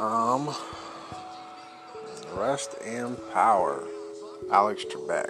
[0.00, 0.54] Um,
[2.32, 3.84] Rest in Power,
[4.50, 5.28] Alex Trebek.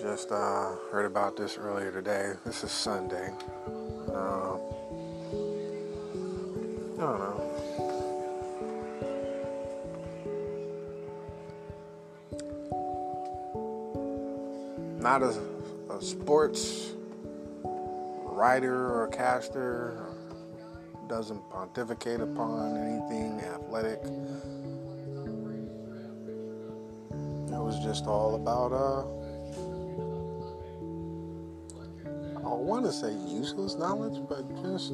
[0.00, 2.32] Just uh, heard about this earlier today.
[2.44, 3.30] This is Sunday.
[4.08, 4.56] Uh,
[6.94, 7.40] I don't know.
[14.98, 15.38] Not a,
[15.94, 16.94] a sports
[17.62, 20.05] writer or caster,
[21.08, 24.02] doesn't pontificate upon anything athletic.
[27.48, 29.02] It was just all about, uh,
[32.38, 34.90] I want to say useless knowledge, but just.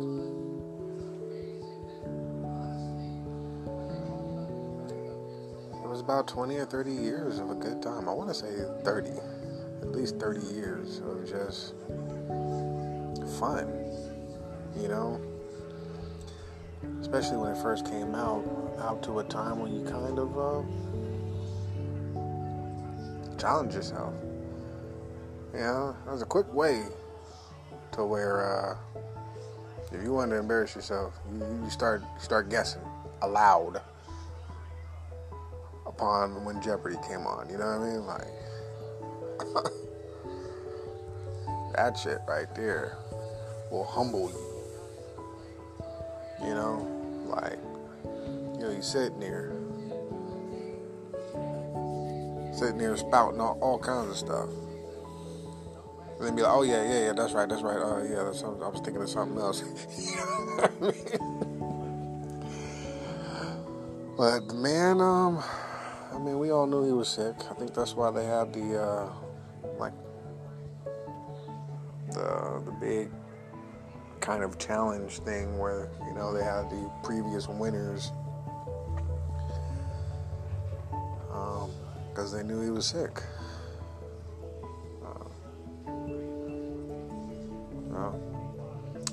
[5.83, 8.09] It was about 20 or 30 years of a good time.
[8.09, 8.51] I want to say
[8.85, 9.11] 30,
[9.81, 11.75] at least 30 years of just
[13.39, 13.67] fun,
[14.81, 15.32] you know?
[17.13, 18.43] Especially when it first came out,
[18.81, 20.63] out to a time when you kind of uh,
[23.39, 24.15] challenge yourself.
[25.53, 26.85] You know, it was a quick way
[27.93, 28.77] to where uh,
[29.93, 32.81] if you wanted to embarrass yourself, you, you start start guessing
[33.21, 33.83] aloud
[35.85, 37.51] upon when Jeopardy came on.
[37.51, 38.07] You know what I mean?
[38.07, 38.27] Like
[41.77, 42.97] that shit right there
[43.71, 44.49] will humble you.
[46.49, 46.92] You know,
[48.83, 49.53] sitting there,
[52.53, 54.49] sitting there spouting all, all kinds of stuff.
[56.19, 57.79] And then be like, oh yeah, yeah, yeah, that's right, that's right.
[57.79, 58.43] Oh yeah, that's.
[58.43, 59.63] I was thinking of something else.
[59.99, 61.33] you know I mean?
[64.17, 65.43] But the man, um,
[66.13, 67.35] I mean, we all knew he was sick.
[67.51, 69.13] I think that's why they had the, uh,
[69.79, 69.95] like,
[72.13, 73.11] the the big
[74.21, 78.13] kind of challenge thing where you know they had the previous winners
[82.33, 83.23] because they knew he was sick.
[87.95, 88.13] Uh,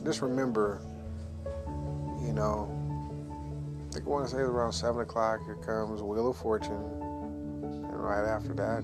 [0.04, 0.82] just remember,
[2.26, 2.70] you know,
[3.90, 6.72] I think I want to say around 7 o'clock, here comes Wheel of Fortune.
[6.72, 8.84] And right after that,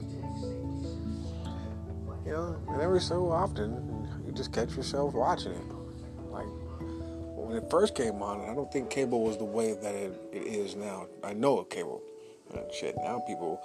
[2.26, 5.64] you know, and every so often, you just catch yourself watching it.
[6.30, 6.48] Like,
[7.38, 10.44] when it first came on, I don't think cable was the way that it, it
[10.44, 11.08] is now.
[11.24, 12.02] I know of cable.
[12.54, 13.62] And shit, now people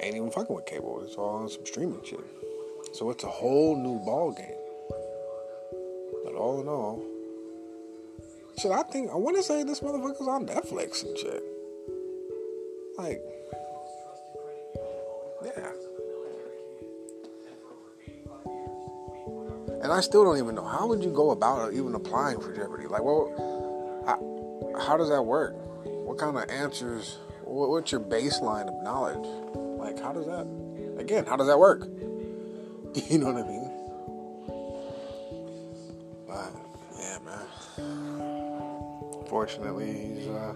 [0.00, 1.02] ain't even fucking with cable.
[1.04, 2.20] It's all on some streaming shit.
[2.92, 4.56] So it's a whole new ball game
[6.24, 7.02] But all in all,
[8.58, 11.42] shit, I think I want to say this motherfucker's on Netflix and shit.
[12.98, 13.22] Like,
[15.44, 15.72] yeah.
[19.82, 22.86] And I still don't even know how would you go about even applying for Jeopardy.
[22.86, 23.32] Like, well,
[24.78, 25.54] how does that work?
[25.84, 27.18] What kind of answers?
[27.44, 29.26] What's your baseline of knowledge?
[30.02, 30.46] How does that?
[30.98, 31.88] Again, how does that work?
[33.08, 33.70] You know what I mean?
[36.28, 36.52] But,
[36.98, 37.46] yeah, man.
[39.28, 40.54] Fortunately, he's uh,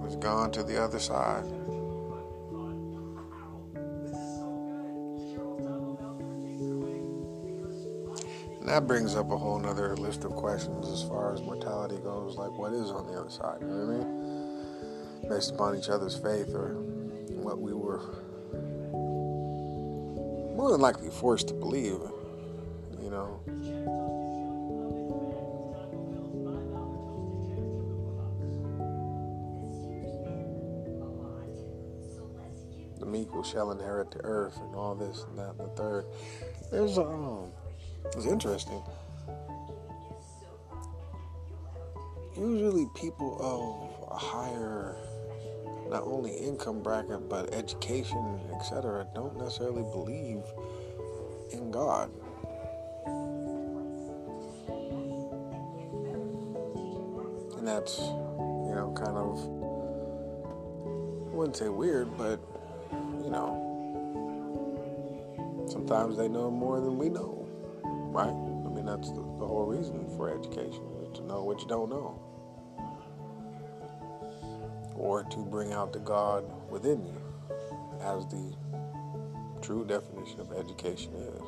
[0.00, 1.44] was gone to the other side.
[8.60, 12.36] And that brings up a whole nother list of questions as far as mortality goes.
[12.36, 13.56] Like, what is on the other side?
[13.62, 14.21] You know what I mean?
[15.28, 16.74] Based upon each other's faith or
[17.30, 18.00] what we were
[20.62, 21.98] more than likely forced to believe,
[23.00, 23.40] you know.
[33.00, 36.04] The meek will shall inherit the earth and all this and that and the third.
[36.70, 37.50] There's um
[38.14, 38.82] it's interesting.
[42.36, 44.96] Usually people of a higher
[45.92, 50.42] not only income bracket but education, etc., don't necessarily believe
[51.52, 52.10] in God.
[57.58, 59.38] And that's, you know, kind of
[61.30, 62.40] I wouldn't say weird, but
[63.22, 63.68] you know.
[65.68, 67.46] Sometimes they know more than we know,
[67.84, 68.28] right?
[68.28, 71.88] I mean, that's the, the whole reason for education is to know what you don't
[71.88, 72.31] know.
[75.02, 77.20] Or to bring out the God within you,
[78.00, 78.54] as the
[79.60, 81.42] true definition of education is.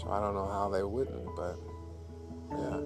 [0.00, 1.58] So I don't know how they wouldn't, but
[2.52, 2.78] yeah.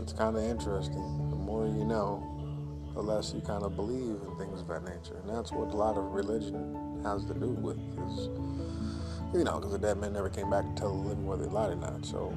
[0.00, 1.28] It's kind of interesting.
[1.28, 2.22] The more you know,
[2.94, 5.18] the less you kind of believe in things of that nature.
[5.22, 6.65] And that's what a lot of religion
[7.06, 8.28] has to do with, is,
[9.32, 11.50] you know, because the dead man never came back to tell the living whether they
[11.50, 12.04] lied or not.
[12.04, 12.36] So,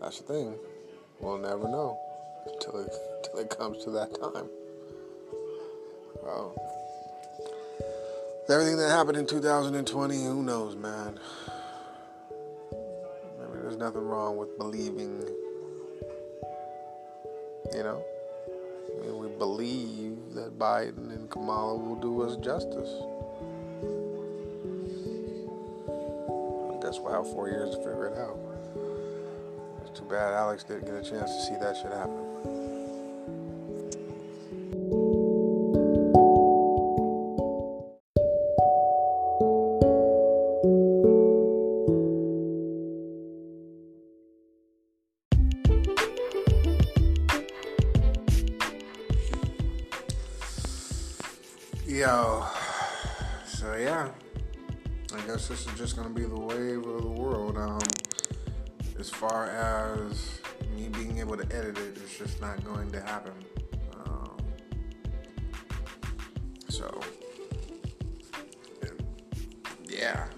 [0.00, 0.54] that's the thing.
[1.20, 1.98] We'll never know
[2.46, 4.48] until it, until it comes to that time.
[6.22, 6.54] Well,
[8.48, 11.18] everything that happened in 2020, who knows, man?
[13.68, 15.22] There's nothing wrong with believing,
[17.74, 18.04] you know.
[19.12, 22.90] We believe that Biden and Kamala will do us justice.
[26.70, 28.38] I guess we'll have four years to figure it out.
[29.82, 32.27] It's too bad Alex didn't get a chance to see that shit happen.
[51.98, 52.46] Yo,
[53.44, 54.08] so yeah,
[55.12, 57.58] I guess this is just gonna be the wave of the world.
[57.58, 57.80] Um,
[59.00, 60.38] as far as
[60.76, 63.32] me being able to edit it, it's just not going to happen.
[64.06, 64.36] Um,
[66.68, 67.00] so,
[69.88, 70.28] yeah,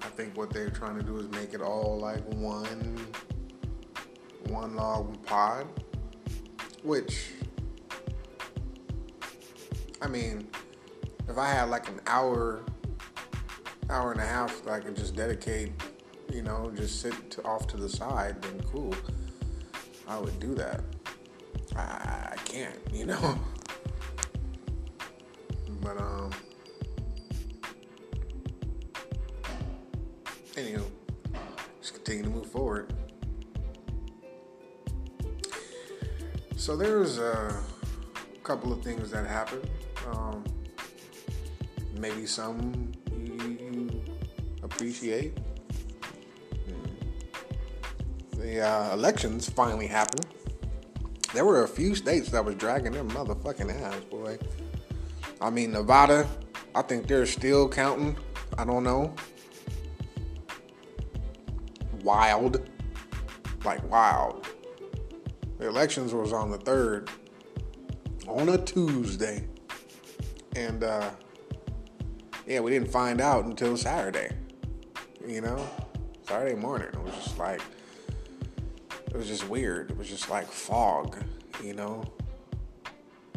[0.00, 3.06] I think what they're trying to do is make it all like one,
[4.46, 5.66] one log pod,
[6.82, 7.32] which
[10.02, 10.48] I mean,
[11.28, 12.62] if I had like an hour,
[13.90, 15.72] hour and a half that I could just dedicate,
[16.32, 18.94] you know, just sit to, off to the side, then cool.
[20.08, 20.80] I would do that.
[21.76, 23.38] I, I can't, you know.
[25.82, 26.30] But um,
[30.52, 30.84] anywho,
[31.80, 32.92] just continue to move forward.
[36.56, 37.58] So there's a
[38.42, 39.70] couple of things that happened
[40.10, 40.44] um,
[41.98, 43.90] maybe some you,
[44.62, 45.36] appreciate.
[48.32, 50.26] The uh, elections finally happened.
[51.34, 54.38] There were a few states that was dragging their motherfucking ass, boy.
[55.40, 56.26] I mean, Nevada,
[56.74, 58.16] I think they're still counting.
[58.58, 59.14] I don't know.
[62.02, 62.68] Wild.
[63.64, 64.46] Like, wild.
[65.58, 67.10] The elections was on the 3rd,
[68.26, 69.46] on a Tuesday.
[70.56, 71.10] And uh,
[72.46, 74.30] yeah, we didn't find out until Saturday.
[75.26, 75.68] You know,
[76.26, 76.88] Saturday morning.
[76.88, 77.60] It was just like,
[79.06, 79.90] it was just weird.
[79.90, 81.16] It was just like fog.
[81.62, 82.04] You know,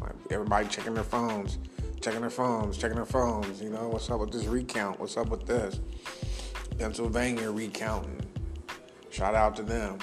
[0.02, 1.60] like everybody checking their phones,
[2.02, 3.62] checking their phones, checking their phones.
[3.62, 5.00] You know, what's up with this recount?
[5.00, 5.80] What's up with this?
[6.78, 8.22] Pennsylvania recounting.
[9.10, 10.00] Shout out to them.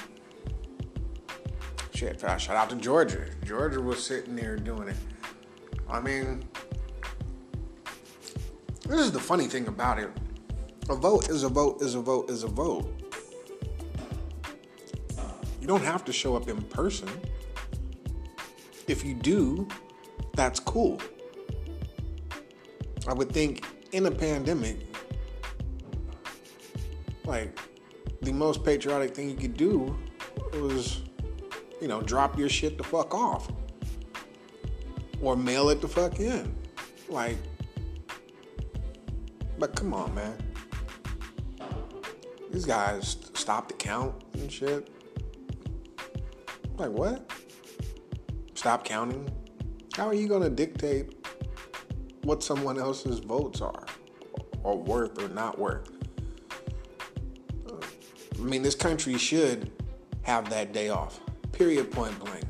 [1.93, 3.27] Shit, shout out to Georgia.
[3.45, 4.97] Georgia was sitting there doing it.
[5.89, 6.45] I mean,
[8.91, 10.11] this is the funny thing about it.
[10.89, 13.01] A vote is a vote is a vote is a vote.
[15.61, 17.09] You don't have to show up in person.
[18.89, 19.69] If you do,
[20.35, 21.00] that's cool.
[23.07, 24.79] I would think in a pandemic,
[27.25, 27.57] like
[28.23, 29.97] the most patriotic thing you could do
[30.55, 31.03] was,
[31.81, 33.53] you know, drop your shit the fuck off
[35.23, 36.55] or mail it the fuck in.
[37.09, 37.37] Like,
[39.61, 40.37] but come on, man.
[42.50, 44.88] These guys stop the count and shit.
[46.79, 47.31] Like, what?
[48.55, 49.31] Stop counting?
[49.95, 51.26] How are you going to dictate
[52.23, 53.85] what someone else's votes are
[54.62, 55.90] or worth or not worth?
[58.35, 59.71] I mean, this country should
[60.23, 61.21] have that day off.
[61.52, 62.45] Period, point blank.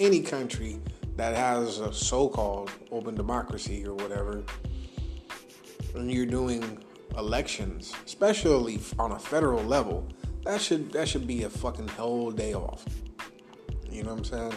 [0.00, 0.80] Any country
[1.16, 4.42] that has a so called open democracy or whatever
[5.96, 6.78] when you're doing
[7.16, 10.06] elections, especially on a federal level,
[10.44, 12.84] that should that should be a fucking whole day off.
[13.90, 14.54] You know what I'm saying?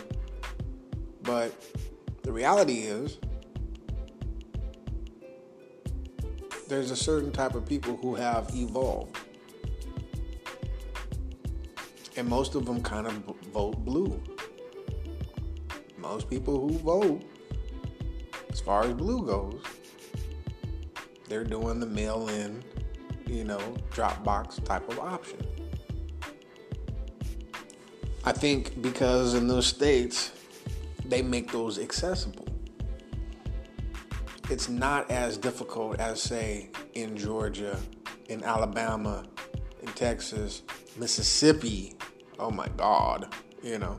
[1.24, 1.54] But
[2.24, 3.20] the reality is
[6.68, 9.18] there's a certain type of people who have evolved.
[12.18, 13.14] And most of them kind of
[13.54, 14.22] vote blue.
[15.98, 17.24] Most people who vote,
[18.52, 19.64] as far as blue goes,
[21.30, 22.64] they're doing the mail in,
[23.26, 23.60] you know,
[23.92, 25.40] Dropbox type of option.
[28.26, 30.32] I think because in those states,
[31.06, 32.48] they make those accessible.
[34.50, 37.80] It's not as difficult as, say, in Georgia
[38.30, 39.26] in Alabama,
[39.82, 40.62] in Texas,
[40.98, 41.94] Mississippi.
[42.38, 43.98] Oh my God, you know,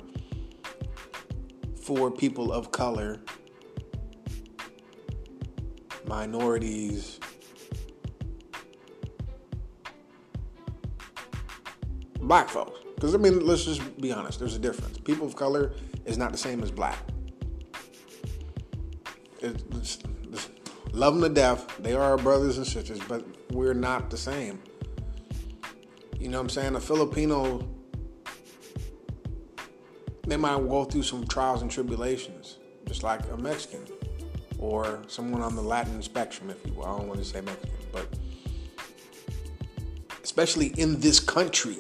[1.83, 3.21] for people of color,
[6.11, 7.21] minorities,
[12.21, 12.81] black folks.
[12.97, 14.99] Because, I mean, let's just be honest, there's a difference.
[14.99, 15.73] People of color
[16.05, 16.99] is not the same as black.
[19.41, 19.99] It's, it's,
[20.93, 21.79] love them to death.
[21.79, 24.61] They are our brothers and sisters, but we're not the same.
[26.19, 26.75] You know what I'm saying?
[26.75, 27.67] A Filipino,
[30.27, 33.87] they might go through some trials and tribulations, just like a Mexican
[34.61, 36.85] or someone on the Latin spectrum, if you will.
[36.85, 38.07] I don't want to say Mexican, but
[40.23, 41.79] especially in this country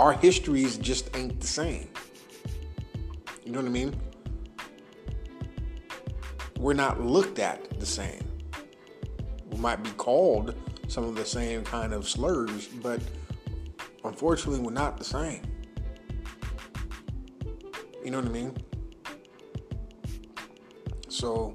[0.00, 1.86] our histories just ain't the same.
[3.44, 3.94] You know what I mean?
[6.58, 8.26] We're not looked at the same.
[9.50, 10.54] We might be called
[10.88, 12.98] some of the same kind of slurs, but
[14.02, 15.42] unfortunately, we're not the same.
[18.02, 18.56] You know what I mean?
[21.20, 21.52] So,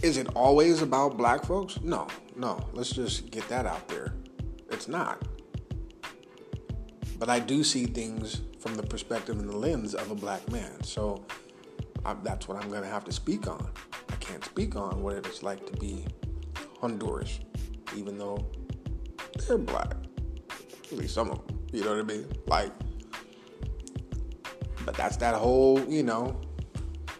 [0.00, 1.80] is it always about black folks?
[1.82, 2.06] No,
[2.36, 2.64] no.
[2.72, 4.14] Let's just get that out there.
[4.70, 5.20] It's not.
[7.18, 10.80] But I do see things from the perspective and the lens of a black man.
[10.84, 11.24] So
[12.04, 13.68] I, that's what I'm going to have to speak on.
[14.10, 16.06] I can't speak on what it's like to be
[16.80, 17.40] Honduras,
[17.96, 18.46] even though
[19.48, 19.96] they're black.
[20.92, 21.58] At least some of them.
[21.72, 22.26] You know what I mean?
[22.46, 22.70] Like,
[24.84, 26.40] but that's that whole, you know,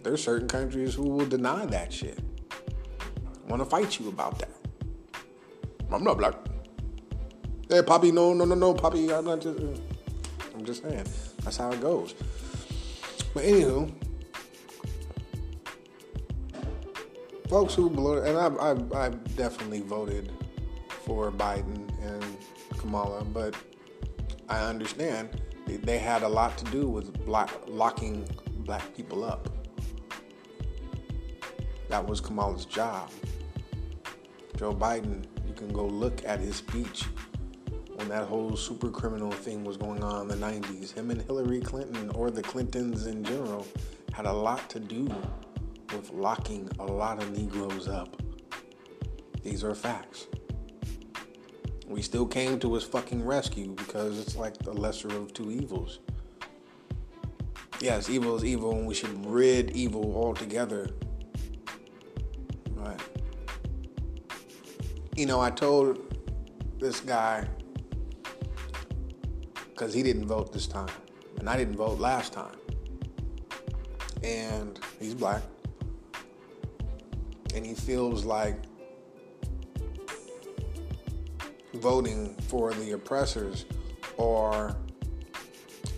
[0.06, 2.20] there's certain countries who will deny that shit.
[3.48, 4.52] Want to fight you about that.
[5.90, 6.34] I'm not black.
[7.68, 9.58] Hey, Poppy, no, no, no, no, Poppy, I'm not just.
[10.54, 11.06] I'm just saying.
[11.42, 12.14] That's how it goes.
[13.34, 13.92] But anywho,
[17.48, 20.30] folks who blow, and I, I, I definitely voted
[21.04, 22.24] for Biden and
[22.78, 23.56] Kamala, but
[24.48, 28.24] I understand they, had a lot to do with locking
[28.64, 29.55] black people up.
[31.96, 33.10] That was Kamala's job.
[34.58, 37.04] Joe Biden, you can go look at his speech
[37.94, 40.92] when that whole super criminal thing was going on in the 90s.
[40.92, 43.66] Him and Hillary Clinton, or the Clintons in general,
[44.12, 45.08] had a lot to do
[45.94, 48.20] with locking a lot of Negroes up.
[49.42, 50.26] These are facts.
[51.86, 56.00] We still came to his fucking rescue because it's like the lesser of two evils.
[57.80, 60.90] Yes, evil is evil, and we should rid evil altogether.
[65.16, 66.14] You know, I told
[66.78, 67.48] this guy
[69.70, 70.90] because he didn't vote this time,
[71.38, 72.56] and I didn't vote last time.
[74.22, 75.42] And he's black,
[77.54, 78.56] and he feels like
[81.74, 83.64] voting for the oppressors
[84.18, 84.76] or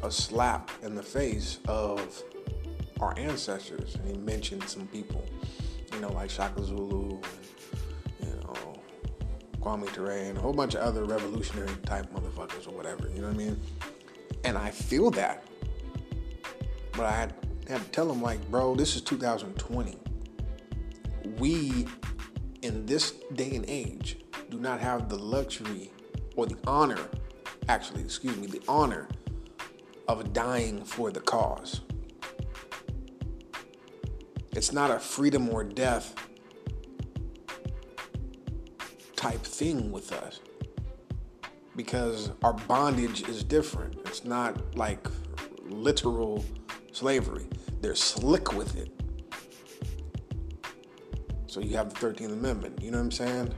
[0.04, 2.22] a slap in the face of
[3.00, 3.96] our ancestors.
[3.96, 5.24] And he mentioned some people,
[5.92, 7.47] you know, like Shaka Zulu, and,
[9.60, 13.08] Kwame Ture, and a whole bunch of other revolutionary type motherfuckers or whatever.
[13.08, 13.60] You know what I mean?
[14.44, 15.44] And I feel that.
[16.92, 17.34] But I had,
[17.68, 19.96] had to tell them, like, bro, this is 2020.
[21.38, 21.86] We,
[22.62, 24.18] in this day and age,
[24.50, 25.92] do not have the luxury
[26.36, 27.08] or the honor,
[27.68, 29.08] actually, excuse me, the honor
[30.08, 31.82] of dying for the cause.
[34.52, 36.14] It's not a freedom or death
[39.18, 40.38] type thing with us
[41.74, 43.96] because our bondage is different.
[44.06, 45.08] It's not like
[45.64, 46.44] literal
[46.92, 47.46] slavery,
[47.80, 48.92] they're slick with it.
[51.48, 53.54] So you have the 13th Amendment, you know what I'm saying?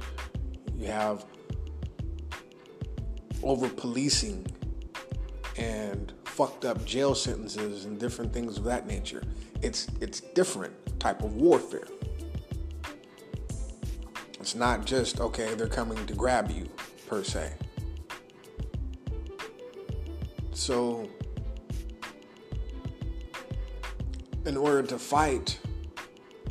[0.78, 1.26] You have
[3.42, 4.46] over policing
[5.58, 9.22] and fucked up jail sentences and different things of that nature.
[9.60, 11.88] It's it's different type of warfare.
[14.40, 16.68] It's not just okay, they're coming to grab you
[17.06, 17.52] per se.
[20.52, 21.08] So
[24.46, 25.58] in order to fight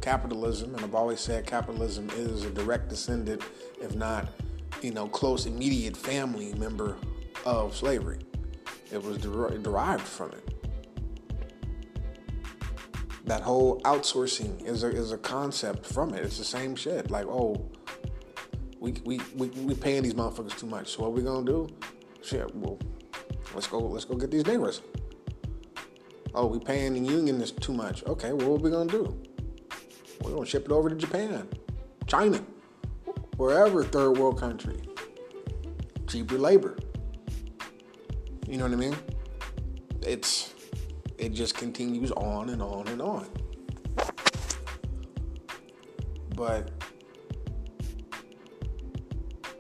[0.02, 3.44] capitalism, and I've always said capitalism is a direct descendant,
[3.82, 4.28] if not,
[4.82, 6.98] you know, close immediate family member
[7.46, 8.20] of slavery.
[8.92, 10.46] It was der- derived from it.
[13.26, 16.24] That whole outsourcing is a, is a concept from it.
[16.24, 17.12] It's the same shit.
[17.12, 17.70] Like, oh,
[18.80, 20.90] we we we we paying these motherfuckers too much.
[20.96, 21.68] So what we gonna do?
[22.22, 22.80] Shit, well,
[23.54, 24.82] let's go let's go get these neighbors.
[26.34, 28.04] Oh, we paying the union this too much.
[28.06, 29.20] Okay, well, what we gonna do?
[30.22, 31.48] We're gonna ship it over to Japan,
[32.08, 32.42] China.
[33.38, 34.78] wherever third world country,
[36.08, 36.78] cheaper labor.
[38.48, 38.96] You know what I mean?
[40.02, 40.54] It's
[41.18, 43.28] it just continues on and on and on.
[46.36, 46.72] But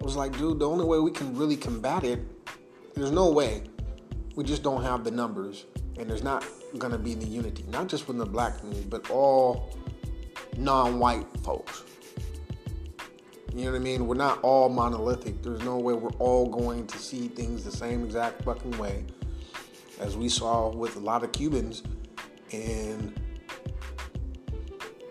[0.10, 2.20] was like, dude, the only way we can really combat it,
[2.96, 3.62] there's no way.
[4.36, 5.66] We just don't have the numbers,
[6.00, 6.44] and there's not
[6.80, 9.78] gonna be the unity, not just with the black community, but all
[10.58, 11.84] non-white folks.
[13.54, 14.08] You know what I mean?
[14.08, 15.44] We're not all monolithic.
[15.44, 19.06] There's no way we're all going to see things the same exact fucking way
[20.00, 21.84] as we saw with a lot of Cubans
[22.50, 23.13] in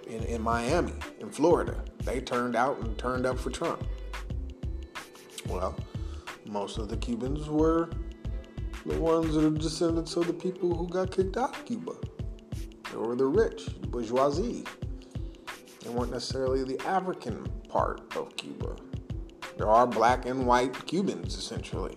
[0.08, 1.84] in, in Miami, in Florida.
[2.02, 3.86] They turned out and turned up for Trump.
[5.48, 5.74] Well,
[6.46, 7.90] most of the Cubans were
[8.84, 11.92] the ones that are descendants of the people who got kicked out of Cuba.
[12.90, 14.64] They were the rich, the bourgeoisie.
[15.82, 18.76] They weren't necessarily the African part of Cuba.
[19.56, 21.96] There are black and white Cubans, essentially.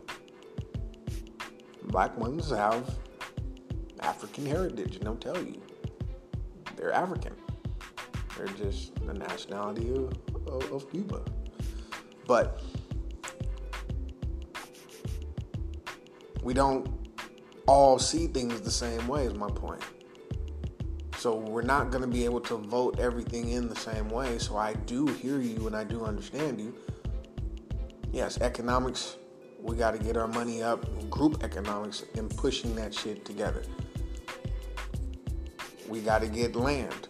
[1.83, 2.97] Black ones have
[3.99, 5.61] African heritage, and they'll tell you
[6.75, 7.35] they're African.
[8.37, 10.13] They're just the nationality of,
[10.47, 11.21] of, of Cuba.
[12.25, 12.61] But
[16.41, 16.87] we don't
[17.67, 19.81] all see things the same way, is my point.
[21.17, 24.39] So we're not going to be able to vote everything in the same way.
[24.39, 26.73] So I do hear you and I do understand you.
[28.11, 29.17] Yes, economics,
[29.61, 33.63] we got to get our money up, group economics, and pushing that shit together.
[35.87, 37.07] We got to get land.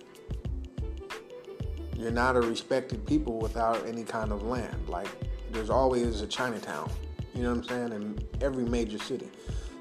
[1.96, 4.90] You're not a respected people without any kind of land.
[4.90, 5.08] Like,
[5.52, 6.90] there's always a Chinatown,
[7.34, 9.30] you know what I'm saying, in every major city.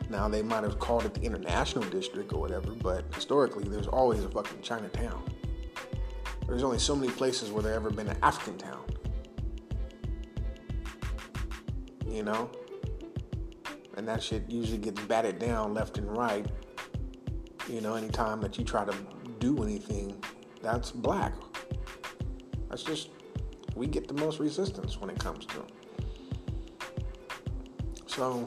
[0.09, 4.25] Now they might have called it the International District or whatever, but historically there's always
[4.25, 5.23] a fucking Chinatown.
[6.46, 8.85] There's only so many places where there ever been an African town.
[12.09, 12.51] You know?
[13.96, 16.46] And that shit usually gets batted down left and right.
[17.68, 18.94] You know, anytime that you try to
[19.38, 20.20] do anything
[20.62, 21.35] that's black.
[22.68, 23.11] That's just
[23.74, 25.64] we get the most resistance when it comes to.
[28.11, 28.46] So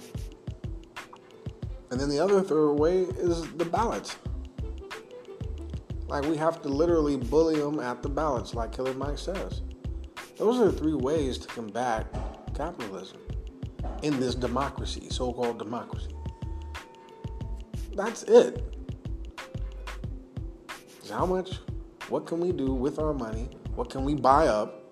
[1.89, 4.17] and then the other third way is the ballots.
[6.07, 9.61] Like we have to literally bully them at the ballots, like Killer Mike says.
[10.37, 12.07] Those are three ways to combat
[12.55, 13.19] capitalism
[14.01, 16.15] in this democracy, so-called democracy.
[17.95, 18.75] That's it.
[21.09, 21.59] How much?
[22.09, 23.49] What can we do with our money?
[23.75, 24.82] What can we buy up?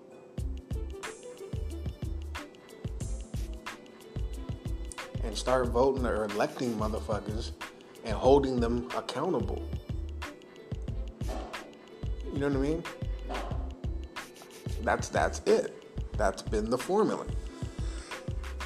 [5.31, 7.51] And start voting or electing motherfuckers
[8.03, 9.65] and holding them accountable.
[12.33, 12.83] You know what I mean?
[14.83, 15.73] That's that's it.
[16.17, 17.25] That's been the formula.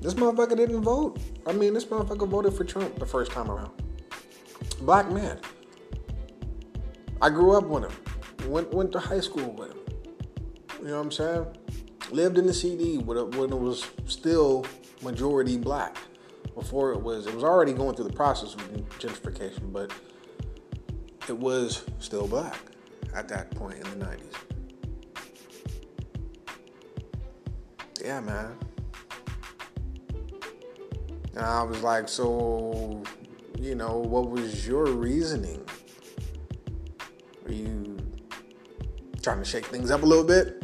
[0.00, 1.20] this motherfucker didn't vote.
[1.46, 3.70] I mean, this motherfucker voted for Trump the first time around.
[4.80, 5.38] Black man.
[7.22, 8.50] I grew up with him.
[8.50, 9.78] Went went to high school with him.
[10.80, 11.46] You know what I'm saying?
[12.10, 14.66] Lived in the CD when it, was still
[15.02, 15.96] majority black.
[16.54, 18.60] Before it was, it was already going through the process of
[18.98, 19.92] gentrification, but
[21.28, 22.58] it was still black
[23.14, 24.34] at that point in the 90s.
[28.04, 28.56] Yeah, man.
[31.34, 33.02] And I was like, so,
[33.58, 35.64] you know, what was your reasoning?
[37.44, 37.96] Were you
[39.22, 40.63] trying to shake things up a little bit?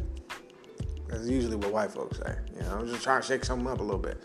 [1.21, 2.35] That's usually what white folks say.
[2.55, 4.25] You know, I'm just trying to shake something up a little bit.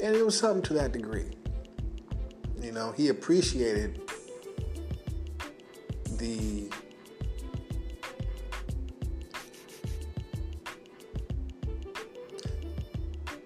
[0.00, 1.32] And it was something to that degree.
[2.62, 4.00] You know, he appreciated
[6.12, 6.70] the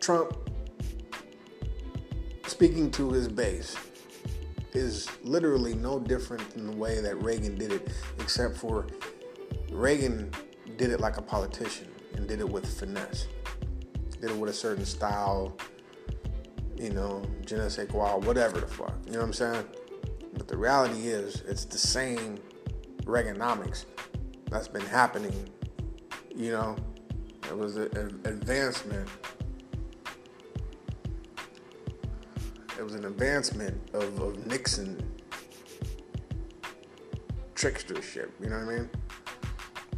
[0.01, 0.37] Trump
[2.47, 3.75] speaking to his base
[4.75, 8.87] is literally no different than the way that Reagan did it, except for
[9.71, 10.31] Reagan
[10.81, 13.27] did it like a politician and did it with finesse.
[14.19, 15.55] Did it with a certain style,
[16.75, 18.95] you know, je ne sais quoi, whatever the fuck.
[19.05, 19.64] You know what I'm saying?
[20.33, 22.38] But the reality is, it's the same
[23.03, 23.85] Reaganomics
[24.51, 25.51] that's been happening.
[26.35, 26.77] You know,
[27.43, 29.07] it was an advancement.
[32.79, 34.97] It was an advancement of, of Nixon
[37.55, 38.31] trickstership.
[38.40, 38.90] You know what I mean?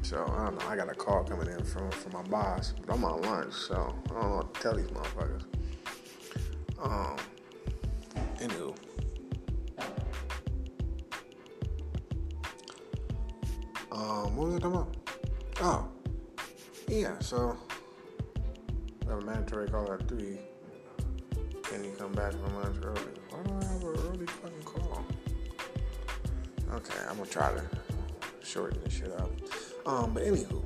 [0.02, 0.68] So I don't know.
[0.68, 3.94] I got a call coming in from from my boss, but I'm on lunch, so
[4.10, 5.44] I don't know what to tell these motherfuckers.
[6.82, 7.16] Um.
[8.38, 8.76] Anywho.
[13.92, 14.36] Um.
[14.36, 14.96] What was I talking about?
[15.60, 15.88] Oh,
[16.88, 17.18] yeah.
[17.20, 17.56] So,
[19.06, 20.40] I have a mandatory call at three.
[21.62, 23.00] Can you come back from lunch early?
[23.30, 25.04] Why do I have an early fucking call?
[26.72, 27.62] Okay, I'm gonna try to
[28.42, 29.30] shorten this shit up.
[29.84, 30.62] Um, but anywho,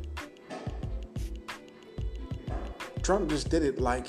[3.02, 4.06] Trump just did it like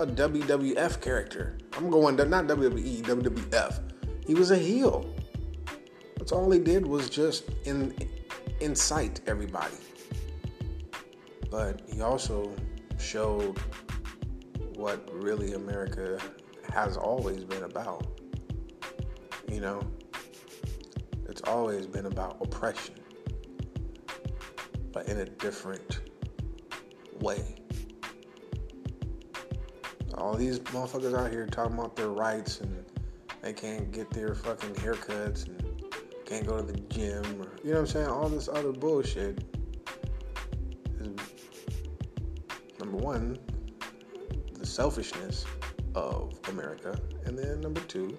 [0.00, 1.58] a WWF character.
[1.76, 3.80] I'm going not WWE, WWF.
[4.26, 5.14] He was a heel.
[6.16, 7.94] That's all he did was just in,
[8.60, 9.76] incite everybody.
[11.50, 12.52] But he also
[12.98, 13.58] showed
[14.74, 16.18] what really America
[16.72, 18.20] has always been about.
[19.48, 19.82] You know,
[21.28, 22.96] it's always been about oppression,
[24.94, 25.98] but in a different
[27.20, 27.56] way.
[30.16, 32.84] All these motherfuckers out here talking about their rights and
[33.42, 35.82] they can't get their fucking haircuts and
[36.24, 38.06] can't go to the gym or you know what I'm saying?
[38.06, 39.42] All this other bullshit
[41.00, 41.16] is
[42.78, 43.36] number one,
[44.52, 45.44] the selfishness
[45.96, 48.16] of America, and then number two,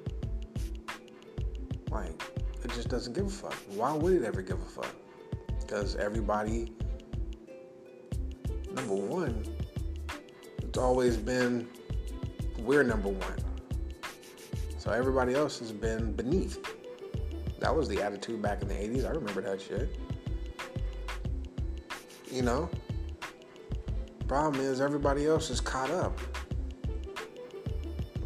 [1.90, 2.22] like
[2.64, 3.56] it just doesn't give a fuck.
[3.76, 4.94] Why would it ever give a fuck?
[5.66, 6.72] Because everybody,
[8.74, 9.44] number one,
[10.62, 11.68] it's always been
[12.60, 13.38] we're number one.
[14.78, 16.60] So everybody else has been beneath.
[17.60, 19.06] That was the attitude back in the 80s.
[19.06, 19.98] I remember that shit.
[22.32, 22.70] You know?
[24.28, 26.20] Problem is, everybody else is caught up.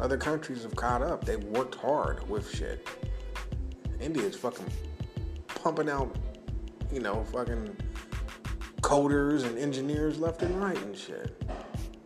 [0.00, 1.24] Other countries have caught up.
[1.24, 2.86] They've worked hard with shit.
[4.00, 4.66] India's fucking
[5.48, 6.14] pumping out,
[6.92, 7.76] you know, fucking
[8.80, 11.42] coders and engineers left and right and shit.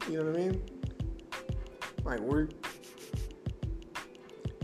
[0.09, 0.62] You know what I mean?
[2.05, 2.49] Like we're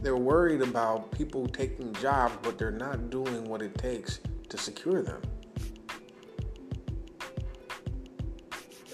[0.03, 5.03] they're worried about people taking jobs, but they're not doing what it takes to secure
[5.03, 5.21] them.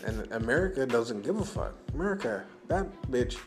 [0.04, 1.74] And America doesn't give a fuck.
[1.94, 3.38] America, that bitch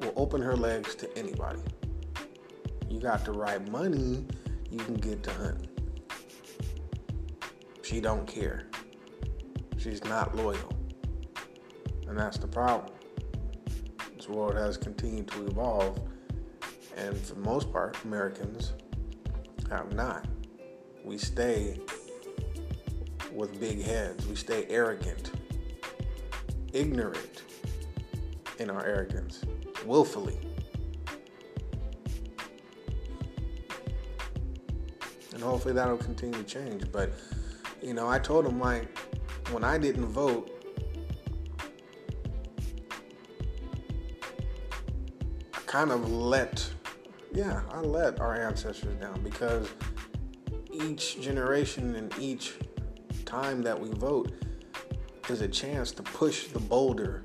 [0.00, 1.60] will open her legs to anybody.
[2.88, 4.24] You got the right money,
[4.70, 5.75] you can get to hunting.
[7.86, 8.66] She don't care.
[9.78, 10.72] She's not loyal.
[12.08, 12.92] And that's the problem.
[14.16, 16.00] This world has continued to evolve,
[16.96, 18.72] and for the most part, Americans
[19.70, 20.26] have not.
[21.04, 21.78] We stay
[23.32, 25.30] with big heads, we stay arrogant,
[26.72, 27.42] ignorant
[28.58, 29.42] in our arrogance,
[29.84, 30.40] willfully.
[35.34, 36.90] And hopefully that'll continue to change.
[36.90, 37.12] But,
[37.86, 38.98] you know, I told him, like,
[39.52, 40.50] when I didn't vote,
[45.54, 46.68] I kind of let,
[47.32, 49.68] yeah, I let our ancestors down because
[50.72, 52.54] each generation and each
[53.24, 54.32] time that we vote
[55.28, 57.22] is a chance to push the boulder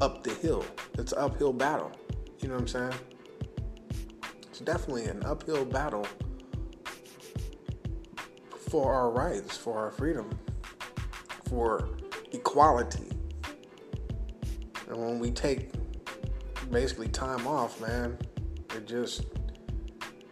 [0.00, 0.64] up the hill.
[0.98, 1.90] It's an uphill battle.
[2.38, 2.94] You know what I'm saying?
[4.50, 6.06] It's definitely an uphill battle
[8.74, 10.28] for our rights, for our freedom,
[11.48, 11.90] for
[12.32, 13.08] equality.
[14.88, 15.70] And when we take
[16.72, 18.18] basically time off, man,
[18.74, 19.26] it just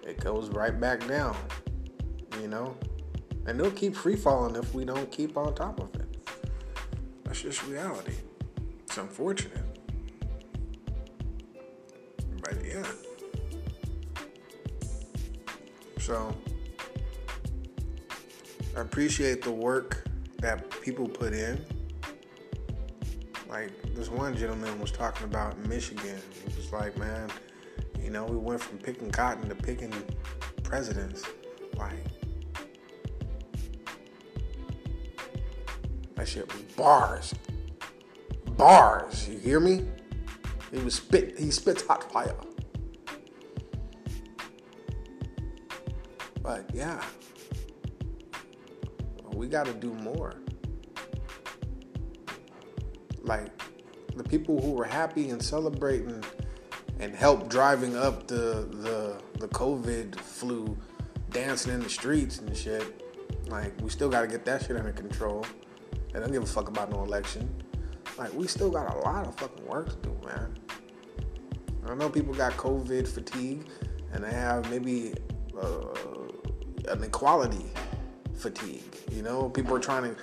[0.04, 1.36] it goes right back down,
[2.40, 2.76] you know?
[3.46, 6.26] And it'll keep free falling if we don't keep on top of it.
[7.22, 8.16] That's just reality.
[8.80, 9.62] It's unfortunate.
[12.40, 12.82] But yeah.
[16.00, 16.34] So
[18.80, 20.04] appreciate the work
[20.38, 21.64] that people put in.
[23.48, 26.18] Like this one gentleman was talking about Michigan.
[26.46, 27.30] He was like, man,
[28.00, 29.92] you know, we went from picking cotton to picking
[30.64, 31.24] presidents.
[31.76, 31.92] Like,
[36.14, 37.34] that shit was bars.
[38.56, 39.28] Bars.
[39.28, 39.82] You hear me?
[40.70, 41.38] He was spit.
[41.38, 42.34] He spits hot fire.
[46.42, 47.02] But yeah,
[49.42, 50.34] we got to do more.
[53.24, 53.50] Like
[54.14, 56.22] the people who were happy and celebrating
[57.00, 60.78] and helped driving up the the the COVID flu,
[61.30, 63.02] dancing in the streets and shit.
[63.48, 65.44] Like we still got to get that shit under control.
[66.12, 67.52] They don't give a fuck about no election.
[68.16, 70.56] Like we still got a lot of fucking work to do, man.
[71.88, 73.66] I know people got COVID fatigue,
[74.12, 75.14] and they have maybe
[75.60, 77.72] uh, an equality
[78.42, 78.82] fatigue.
[79.10, 80.20] You know, people are trying to,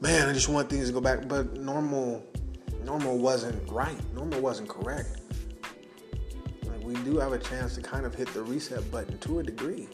[0.00, 2.24] man, I just want things to go back, but normal,
[2.84, 3.98] normal wasn't right.
[4.14, 5.20] Normal wasn't correct.
[6.64, 9.42] Like we do have a chance to kind of hit the reset button to a
[9.42, 9.88] degree.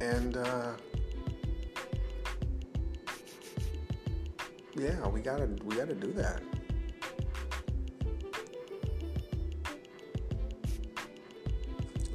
[0.00, 0.72] And uh,
[4.74, 6.42] yeah, we gotta we gotta do that.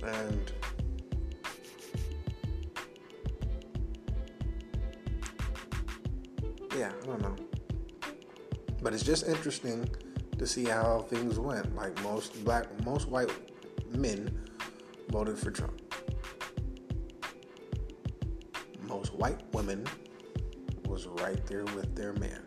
[0.03, 0.51] And
[9.07, 9.89] just interesting
[10.37, 11.73] to see how things went.
[11.77, 13.31] Like most black, most white
[13.89, 14.37] men
[15.07, 15.81] voted for Trump.
[18.81, 19.87] Most white women
[20.89, 22.41] was right there with their man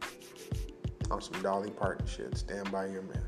[1.11, 2.37] on some Dolly Parton shit.
[2.37, 3.25] Stand by your man.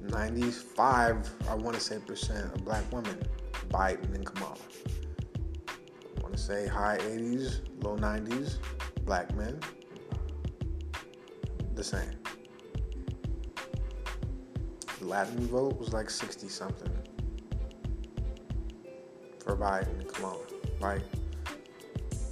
[0.00, 3.16] 95, I want to say percent of black women,
[3.68, 4.56] Biden and Kamala.
[5.68, 8.56] I want to say high 80s, low 90s,
[9.04, 9.60] black men,
[11.82, 12.18] the same.
[15.00, 16.92] The Latin vote was like 60 something
[19.40, 20.38] for Biden and Kamala.
[20.80, 21.02] Like,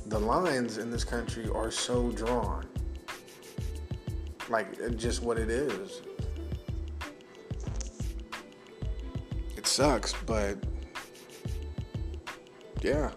[0.06, 2.64] the lines in this country are so drawn.
[4.48, 6.02] Like, just what it is.
[9.56, 10.58] It sucks, but
[12.82, 13.10] yeah.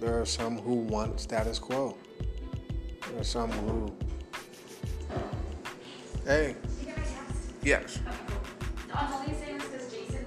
[0.00, 1.96] There are some who want status quo.
[3.16, 3.90] There are some who.
[6.26, 6.54] Hey.
[7.62, 7.98] Yes.
[8.92, 10.26] I'm only saying this because Jason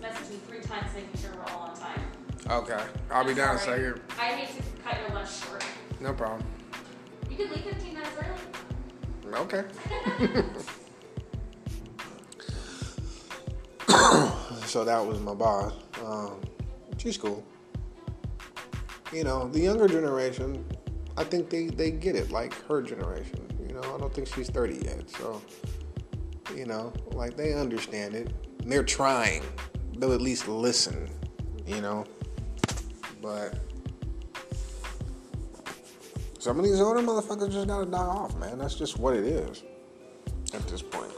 [0.00, 2.00] messaged me three times making sure we're all on time.
[2.48, 2.82] Okay.
[3.10, 3.88] I'll be down in a Sorry.
[3.90, 4.00] second.
[4.18, 5.62] I hate to cut your lunch short.
[6.00, 6.42] No problem.
[7.28, 8.10] You could leave 15 minutes
[9.26, 9.36] early.
[9.36, 9.64] Okay.
[14.64, 15.74] so that was my boss.
[16.02, 16.40] Um,
[16.96, 17.44] she's cool.
[19.12, 20.64] You know, the younger generation,
[21.16, 23.46] I think they, they get it, like her generation.
[23.66, 25.10] You know, I don't think she's 30 yet.
[25.10, 25.40] So,
[26.54, 28.32] you know, like they understand it.
[28.62, 29.42] And they're trying.
[29.96, 31.08] They'll at least listen,
[31.66, 32.04] you know.
[33.20, 33.58] But
[36.38, 38.58] some of these older motherfuckers just gotta die off, man.
[38.58, 39.62] That's just what it is
[40.54, 41.12] at this point.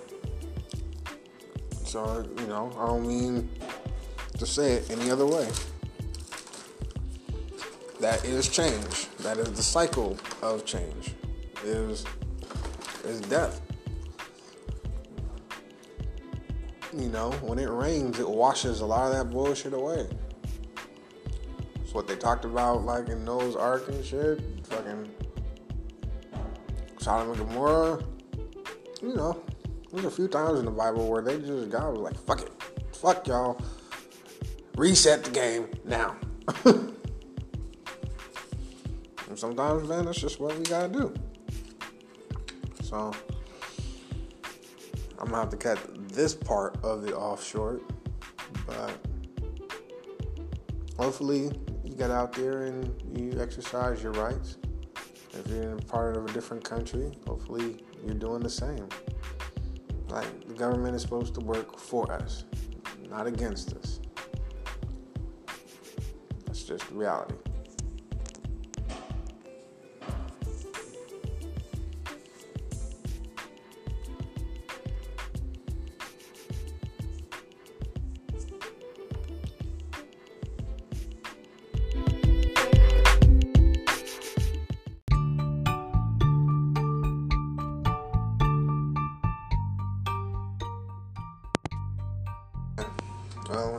[1.84, 3.48] So, you know, I don't mean
[4.38, 5.48] to say it any other way.
[8.02, 9.06] That is change.
[9.18, 11.14] That is the cycle of change.
[11.62, 12.04] Is
[13.04, 13.60] is death.
[16.92, 20.08] You know, when it rains, it washes a lot of that bullshit away.
[21.80, 24.40] It's what they talked about, like in Noah's Ark and shit.
[24.66, 25.08] Fucking
[26.98, 28.02] Sodom and Gomorrah.
[29.00, 29.44] You know,
[29.92, 32.50] there's a few times in the Bible where they just God was like, "Fuck it,
[32.92, 33.62] fuck y'all,
[34.74, 36.16] reset the game now."
[39.32, 41.14] and sometimes, man, that's just what we gotta do.
[42.82, 43.14] So
[45.18, 45.78] I'm gonna have to cut
[46.10, 47.82] this part of it off short,
[48.66, 48.90] but
[50.98, 51.50] hopefully
[51.82, 54.58] you get out there and you exercise your rights.
[55.32, 58.86] If you're in a part of a different country, hopefully you're doing the same.
[60.10, 62.44] Like the government is supposed to work for us,
[63.08, 63.98] not against us.
[66.44, 67.36] That's just reality.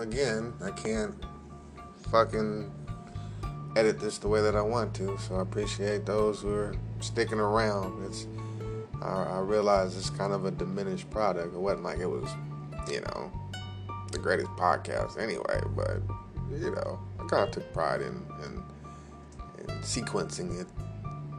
[0.04, 1.16] Again, I can't
[2.12, 2.70] fucking
[3.76, 7.40] edit this the way that I want to, so I appreciate those who are sticking
[7.40, 8.06] around.
[8.06, 8.28] It's
[9.02, 11.56] I, I realize it's kind of a diminished product.
[11.56, 12.30] It wasn't like it was,
[12.92, 13.32] you know,
[14.12, 16.02] the greatest podcast anyway, but
[16.52, 18.64] you know, I kind of took pride in, in
[19.60, 20.68] in sequencing it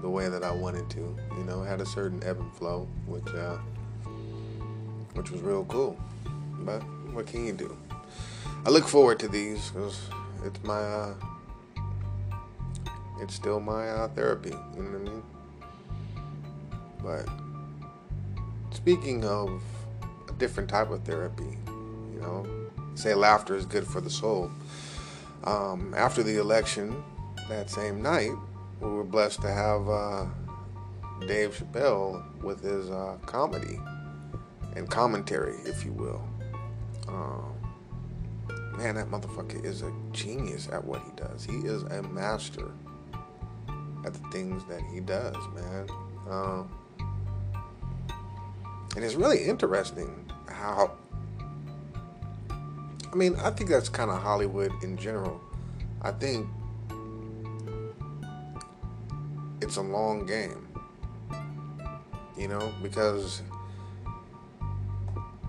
[0.01, 1.17] the way that I wanted to.
[1.37, 3.59] You know, had a certain ebb and flow, which uh,
[5.13, 5.99] which was real cool.
[6.61, 7.77] But what can you do?
[8.67, 10.09] I look forward to these because
[10.43, 11.15] it's my, uh,
[13.21, 14.51] it's still my uh, therapy.
[14.77, 15.23] You know what I mean?
[17.03, 19.63] But speaking of
[20.29, 22.47] a different type of therapy, you know,
[22.95, 24.51] say laughter is good for the soul.
[25.45, 27.03] Um, after the election
[27.51, 28.33] that same night,
[28.81, 30.25] we were blessed to have uh,
[31.27, 33.79] Dave Chappelle with his uh, comedy
[34.75, 36.27] and commentary, if you will.
[37.09, 37.54] Um,
[38.77, 41.45] man, that motherfucker is a genius at what he does.
[41.45, 42.71] He is a master
[44.05, 45.89] at the things that he does, man.
[46.29, 46.71] Um,
[48.97, 50.97] and it's really interesting how
[53.15, 55.41] I mean, I think that's kind of Hollywood in general.
[56.03, 56.49] I think
[59.61, 60.67] it's a long game.
[62.37, 63.43] You know, because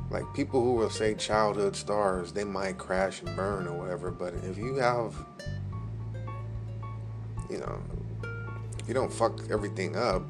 [0.09, 4.33] like people who will say childhood stars, they might crash and burn or whatever, but
[4.43, 5.15] if you have
[7.49, 7.81] you know,
[8.87, 10.23] you don't fuck everything up,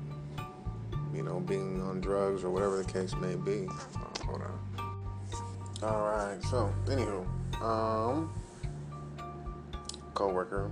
[1.13, 3.67] you know, being on drugs or whatever the case may be.
[3.69, 5.83] Oh, hold on.
[5.83, 6.41] All right.
[6.43, 7.25] So, anywho,
[7.61, 8.33] um,
[10.13, 10.71] coworker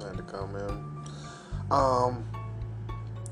[0.00, 1.70] had to come in.
[1.70, 2.29] Um,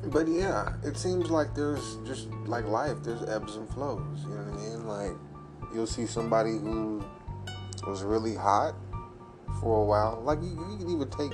[0.04, 2.98] but yeah, it seems like there's just like life.
[3.02, 4.22] There's ebbs and flows.
[4.22, 4.87] You know what I mean?
[4.87, 5.12] Like
[5.74, 7.04] you'll see somebody who
[7.87, 8.74] was really hot
[9.61, 10.20] for a while.
[10.22, 11.32] Like you, you can even take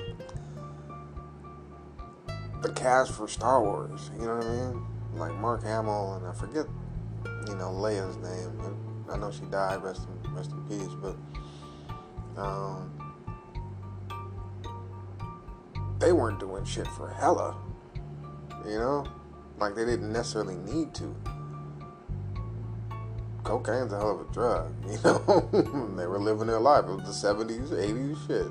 [2.62, 4.10] the cast for Star Wars.
[4.18, 4.86] You know what I mean?
[5.14, 6.66] Like Mark Hamill and I forget,
[7.46, 8.76] you know, Leia's name.
[9.10, 9.82] I know she died.
[9.82, 10.94] Rest in rest in peace.
[11.00, 11.16] But
[12.40, 12.90] um,
[15.98, 17.56] they weren't doing shit for hella.
[18.66, 19.04] You know,
[19.58, 21.14] like they didn't necessarily need to.
[23.42, 24.72] Cocaine's a hell of a drug.
[24.88, 26.84] You know, they were living their life.
[26.86, 28.46] It was the '70s, '80s, shit.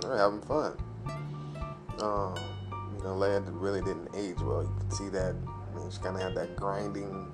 [0.00, 0.76] They're having fun.
[2.00, 2.34] Um,
[2.96, 4.62] you know, Leia really didn't age well.
[4.62, 5.34] You could see that.
[5.74, 7.32] Mean, she kind of had that grinding,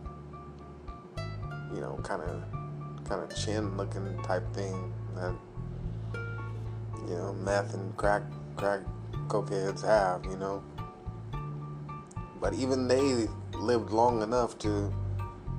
[1.74, 2.42] you know, kind of,
[3.06, 5.34] kind of chin-looking type thing that,
[7.06, 8.22] you know, meth and crack,
[8.56, 8.80] crack
[9.28, 10.24] cokeheads have.
[10.24, 10.62] You know,
[12.40, 14.92] but even they lived long enough to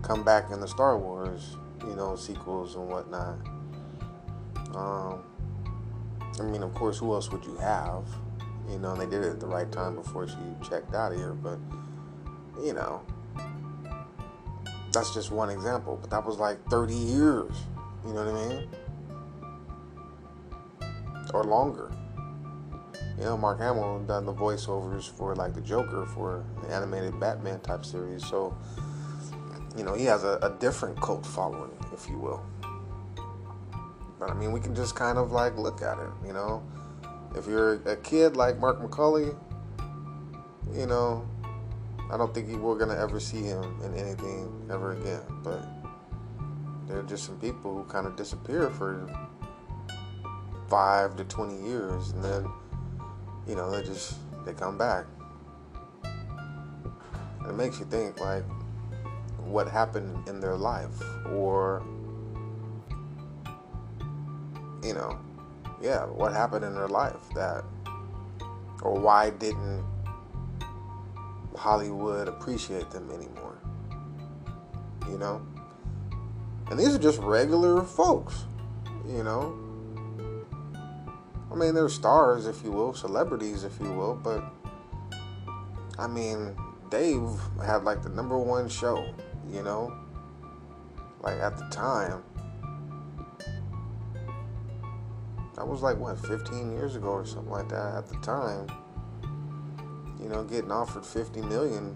[0.02, 3.38] come back in the Star Wars, you know, sequels and whatnot.
[4.76, 5.24] Um,
[6.40, 8.06] I mean, of course, who else would you have?
[8.70, 10.36] You know, and they did it at the right time before she
[10.68, 11.60] checked out of here, but,
[12.64, 13.02] you know,
[14.92, 15.98] that's just one example.
[16.02, 17.52] But that was like 30 years,
[18.06, 18.70] you know what I mean?
[21.34, 21.92] Or longer.
[23.22, 27.60] You know, Mark Hamill done the voiceovers for like the Joker for the animated Batman
[27.60, 28.58] type series, so
[29.78, 32.44] you know he has a, a different cult following, if you will.
[34.18, 36.64] But I mean, we can just kind of like look at it, you know.
[37.36, 39.38] If you're a kid like Mark McCauley,
[40.74, 41.24] you know,
[42.12, 45.22] I don't think we're gonna ever see him in anything ever again.
[45.44, 45.64] But
[46.88, 49.08] there are just some people who kind of disappear for
[50.68, 52.48] five to twenty years, and then
[53.48, 55.06] you know, they just they come back.
[57.48, 58.44] It makes you think like
[59.38, 61.84] what happened in their life or
[64.84, 65.18] you know,
[65.82, 67.64] yeah, what happened in their life that
[68.82, 69.84] or why didn't
[71.56, 73.58] Hollywood appreciate them anymore?
[75.08, 75.42] You know?
[76.70, 78.46] And these are just regular folks,
[79.06, 79.58] you know?
[81.52, 84.44] I mean, they're stars, if you will, celebrities, if you will, but
[86.00, 86.56] I mean,
[86.90, 87.28] Dave
[87.64, 89.14] had like the number one show,
[89.52, 89.94] you know,
[91.22, 92.24] like at the time.
[95.56, 97.96] That was like what, 15 years ago or something like that.
[97.96, 98.68] At the time,
[100.20, 101.96] you know, getting offered 50 million.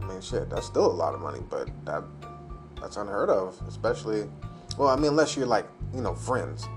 [0.00, 2.02] I mean, shit, that's still a lot of money, but that
[2.80, 4.28] that's unheard of, especially.
[4.76, 6.68] Well, I mean, unless you're like you know, Friends.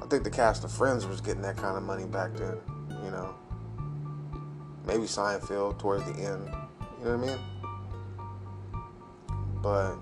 [0.00, 2.56] I think the cast of Friends was getting that kind of money back then,
[3.02, 3.34] you know.
[4.86, 6.46] Maybe Seinfeld towards the end,
[6.98, 7.38] you know what I mean?
[9.62, 9.96] But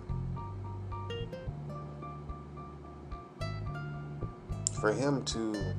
[4.80, 5.74] for him to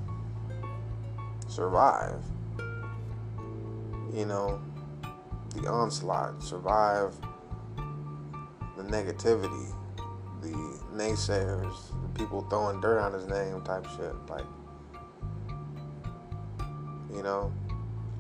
[1.50, 2.24] survive,
[4.14, 4.62] you know,
[5.56, 7.14] the onslaught, survive
[8.78, 9.76] the negativity,
[10.44, 14.14] the naysayers, the people throwing dirt on his name type shit.
[14.30, 14.46] Like,
[17.14, 17.52] you know,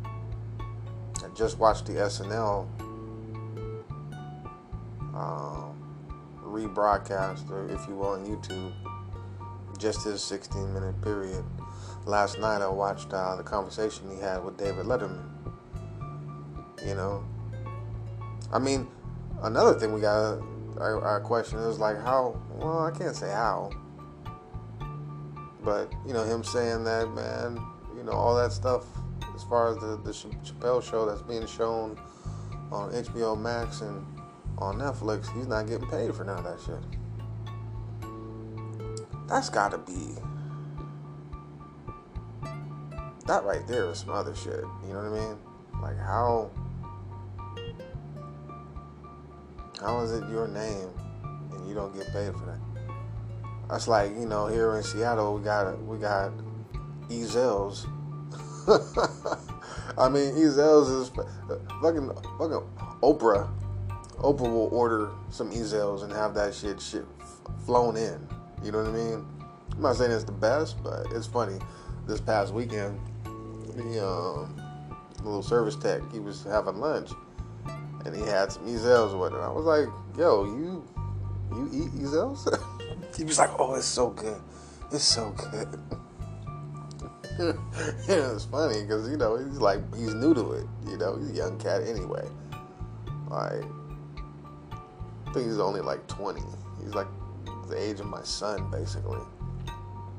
[0.06, 2.68] I just watched the SNL
[5.14, 5.76] um,
[6.42, 8.72] rebroadcast, or if you will, on YouTube,
[9.78, 11.44] just his 16 minute period.
[12.06, 15.30] Last night I watched uh, the conversation he had with David Letterman.
[16.86, 17.24] You know,
[18.52, 18.88] I mean,
[19.42, 20.02] another thing we
[20.74, 23.70] got our, our question is like how well i can't say how
[25.64, 27.60] but you know him saying that man
[27.96, 28.86] you know all that stuff
[29.36, 32.00] as far as the, the chappelle show that's being shown
[32.72, 34.06] on hbo max and
[34.58, 36.80] on netflix he's not getting paid for none of that shit.
[39.28, 40.16] That's gotta be
[43.26, 45.38] that right there is some other shit you know what i mean?
[45.82, 46.52] Like how
[49.84, 50.90] how is it your name
[51.52, 52.60] and you don't get paid for that.
[53.70, 56.32] That's like you know here in Seattle we got we got
[57.10, 57.86] Ezell's.
[59.98, 62.10] I mean Ezell's is fucking
[62.40, 62.64] fucking
[63.02, 63.50] Oprah.
[64.18, 67.06] Oprah will order some Ezell's and have that shit shit
[67.66, 68.28] flown in.
[68.64, 69.26] You know what I mean?
[69.72, 71.60] I'm not saying it's the best, but it's funny.
[72.08, 73.00] This past weekend,
[73.76, 74.62] the um,
[75.24, 77.12] little service tech, he was having lunch,
[78.06, 79.44] and he had some Ezell's with it.
[79.44, 79.88] I was like,
[80.18, 80.88] "Yo, you
[81.52, 82.48] you eat Ezell's?"
[83.18, 84.42] he was like, "Oh, it's so good.
[84.92, 85.80] It's so good."
[87.40, 90.68] yeah, it's funny because you know he's like he's new to it.
[90.88, 92.28] You know, he's a young cat anyway.
[93.28, 93.64] Like,
[95.26, 96.42] I think he's only like 20.
[96.84, 97.08] He's like
[97.68, 99.22] the age of my son, basically.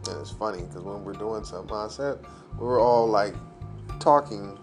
[0.08, 2.18] And it's funny because when we're doing something, I said
[2.58, 3.34] we were all like
[4.00, 4.58] talking,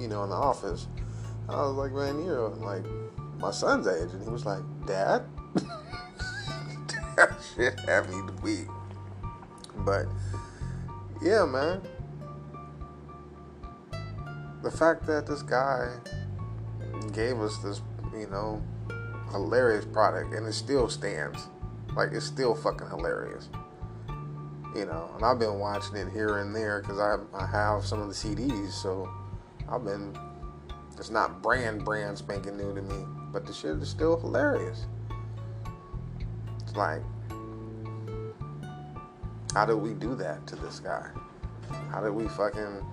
[0.00, 0.88] you know, in the office.
[1.48, 2.84] I was like, man, you're like
[3.38, 5.24] my son's age, and he was like, Dad.
[7.16, 8.68] that shit had me to weak.
[9.78, 10.06] But
[11.20, 11.82] yeah, man.
[14.62, 15.92] The fact that this guy
[17.12, 17.82] gave us this,
[18.14, 18.62] you know,
[19.32, 21.48] hilarious product and it still stands.
[21.96, 23.48] Like it's still fucking hilarious.
[24.74, 28.00] You know, and I've been watching it here and there because I, I have some
[28.00, 29.08] of the CDs, so
[29.68, 30.16] I've been.
[31.02, 34.86] It's not brand brand spanking new to me, but the shit is still hilarious.
[36.60, 37.02] It's like,
[39.52, 41.08] how did we do that to this guy?
[41.90, 42.86] How did we fucking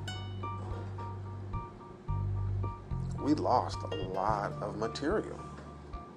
[3.21, 5.39] we lost a lot of material.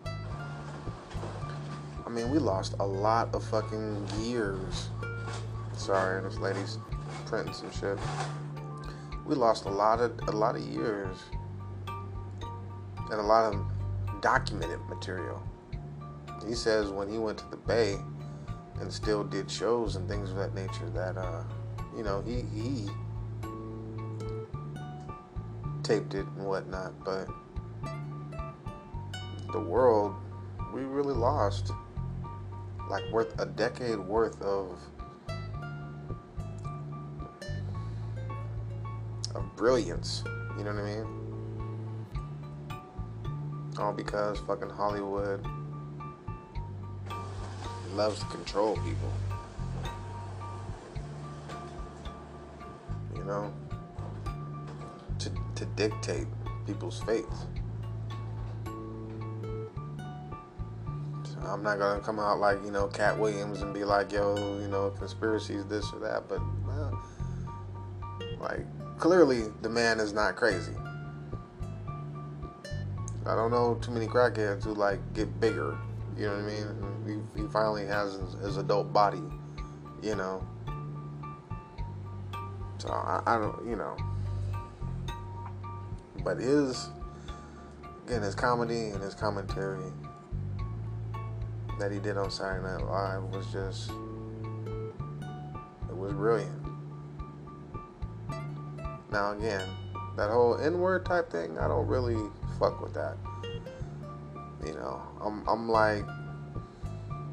[0.07, 4.89] I mean, we lost a lot of fucking years.
[5.77, 6.79] Sorry, this lady's
[7.27, 7.99] printing some shit.
[9.27, 11.19] We lost a lot of a lot of years
[13.11, 13.65] and a lot of
[14.21, 15.43] documented material.
[16.47, 17.99] He says when he went to the Bay
[18.81, 21.45] and still did shows and things of that nature that uh,
[21.97, 22.89] you know, he he
[25.83, 27.29] taped it and whatnot, but
[29.53, 30.15] the world,
[30.73, 31.71] we really lost
[32.89, 34.81] like worth a decade worth of
[39.35, 40.25] of brilliance.
[40.57, 41.22] You know what I mean?
[43.79, 45.45] All because fucking Hollywood
[47.95, 49.13] loves to control people.
[53.15, 53.53] You know?
[55.19, 56.27] To to dictate
[56.67, 57.47] people's faith.
[61.53, 64.69] I'm not gonna come out like you know Katt Williams and be like, yo, you
[64.69, 66.29] know, conspiracies, this or that.
[66.29, 67.03] But well,
[68.41, 68.65] like
[68.99, 70.73] clearly the man is not crazy.
[73.27, 75.79] I don't know too many crackheads who like get bigger.
[76.17, 77.25] You know what I mean?
[77.35, 79.23] He, he finally has his, his, adult body.
[80.03, 80.47] You know.
[82.79, 83.97] So I, I don't, you know.
[86.25, 86.89] But his,
[88.07, 89.93] again, his comedy and his commentary
[91.79, 93.91] that he did on Saturday Night Live was just
[95.89, 96.61] it was brilliant.
[99.11, 99.69] Now again,
[100.17, 102.31] that whole N-word type thing, I don't really
[102.63, 103.17] fuck with that.
[104.65, 106.05] You know, I'm I'm like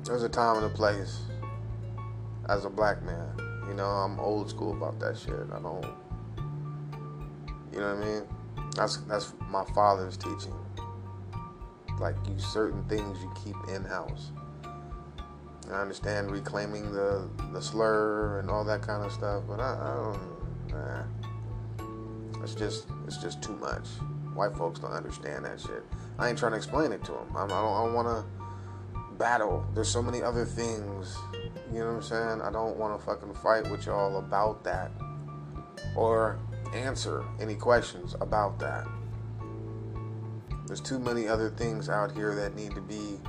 [0.04, 1.22] there's a time and a place
[2.48, 3.30] as a black man.
[3.68, 5.36] You know, I'm old school about that shit.
[5.54, 5.86] I don't
[7.72, 8.24] you know what I mean?
[8.76, 10.56] That's that's my father's teaching.
[12.00, 14.32] Like you certain things you keep in house.
[15.72, 19.96] I understand reclaiming the the slur and all that kind of stuff, but I, I
[19.96, 20.72] don't.
[20.72, 21.04] Nah.
[22.44, 23.86] It's just it's just too much.
[24.34, 25.84] White folks don't understand that shit.
[26.18, 27.36] I ain't trying to explain it to them.
[27.36, 28.24] I, I don't, don't want to
[29.18, 29.66] battle.
[29.74, 31.16] There's so many other things.
[31.72, 32.42] You know what I'm saying?
[32.42, 34.92] I don't want to fucking fight with y'all about that,
[35.96, 36.40] or
[36.74, 38.88] answer any questions about that.
[40.68, 43.20] There's too many other things out here that need to be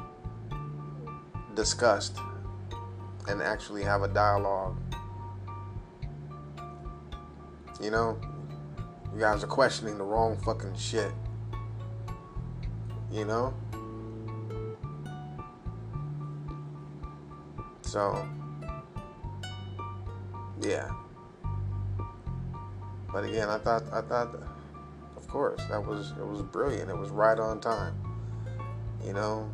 [1.54, 2.18] discussed
[3.28, 4.76] and actually have a dialogue.
[7.80, 8.20] You know,
[9.12, 11.12] you guys are questioning the wrong fucking shit.
[13.10, 13.54] You know?
[17.82, 18.24] So,
[20.60, 20.88] yeah.
[23.12, 24.34] But again, I thought, I thought,
[25.16, 26.88] of course, that was, it was brilliant.
[26.88, 27.94] It was right on time.
[29.04, 29.50] You know,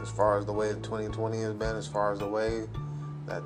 [0.00, 2.68] as far as the way 2020 has been, as far as the way
[3.26, 3.42] that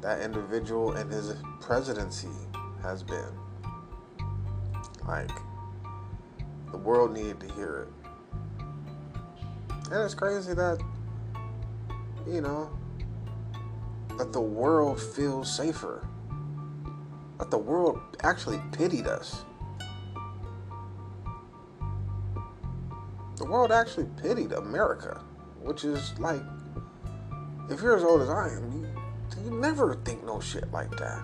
[0.00, 2.28] that individual and his presidency
[2.82, 3.43] has been.
[5.06, 5.30] Like,
[6.70, 7.88] the world needed to hear it.
[9.90, 10.80] And it's crazy that,
[12.26, 12.70] you know,
[14.18, 16.06] that the world feels safer.
[17.38, 19.44] That the world actually pitied us.
[23.36, 25.20] The world actually pitied America,
[25.60, 26.40] which is like,
[27.68, 28.86] if you're as old as I am, you,
[29.44, 31.22] you never think no shit like that.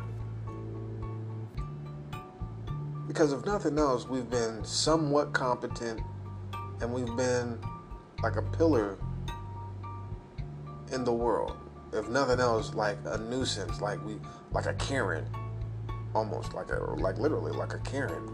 [3.10, 6.00] Because if nothing else, we've been somewhat competent
[6.80, 7.58] and we've been
[8.22, 8.98] like a pillar
[10.92, 11.56] in the world.
[11.92, 14.20] If nothing else, like a nuisance, like we,
[14.52, 15.26] like a Karen,
[16.14, 18.28] almost like a, like literally like a Karen.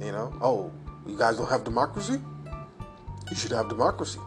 [0.00, 0.36] You know?
[0.42, 0.72] Oh,
[1.06, 2.20] you guys don't have democracy?
[3.30, 4.18] You should have democracy.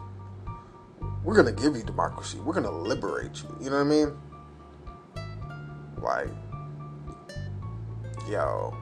[1.22, 2.38] We're gonna give you democracy.
[2.38, 3.58] We're gonna liberate you.
[3.60, 4.16] You know what I mean?
[5.98, 6.28] Like,
[8.32, 8.74] yo.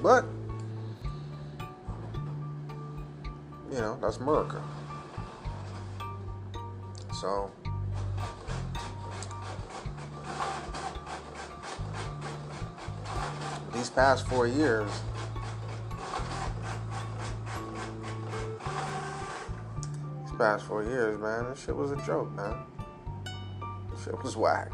[0.00, 0.24] But
[3.72, 4.62] you know, that's America.
[7.20, 7.50] So,
[13.72, 14.88] these past four years,
[20.22, 22.54] these past four years, man, this shit was a joke, man.
[23.90, 24.70] This shit was whack.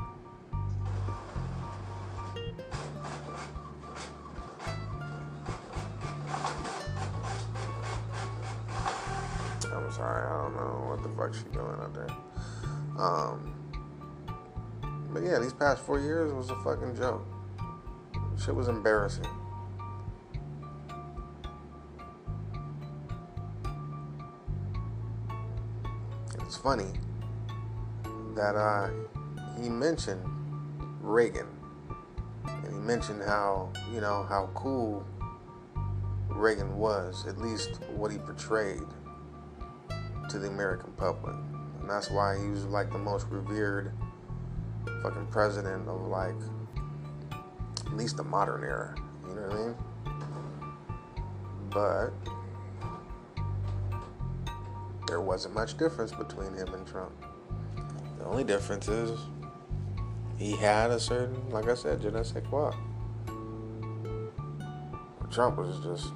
[16.11, 17.24] Years was a fucking joke.
[18.36, 19.28] Shit was embarrassing.
[26.40, 26.90] It's funny
[28.34, 28.88] that uh,
[29.62, 30.24] he mentioned
[31.00, 31.46] Reagan,
[32.44, 35.06] and he mentioned how you know how cool
[36.28, 38.82] Reagan was, at least what he portrayed
[40.28, 41.36] to the American public.
[41.80, 43.92] And that's why he was like the most revered
[45.02, 46.34] fucking president of like
[47.86, 48.94] at least the modern era.
[49.28, 49.74] You know what I mean?
[51.70, 52.10] But
[55.06, 57.12] there wasn't much difference between him and Trump.
[58.18, 59.18] The only difference is
[60.36, 62.72] he had a certain, like I said, je ne sais quoi.
[65.30, 66.12] Trump was just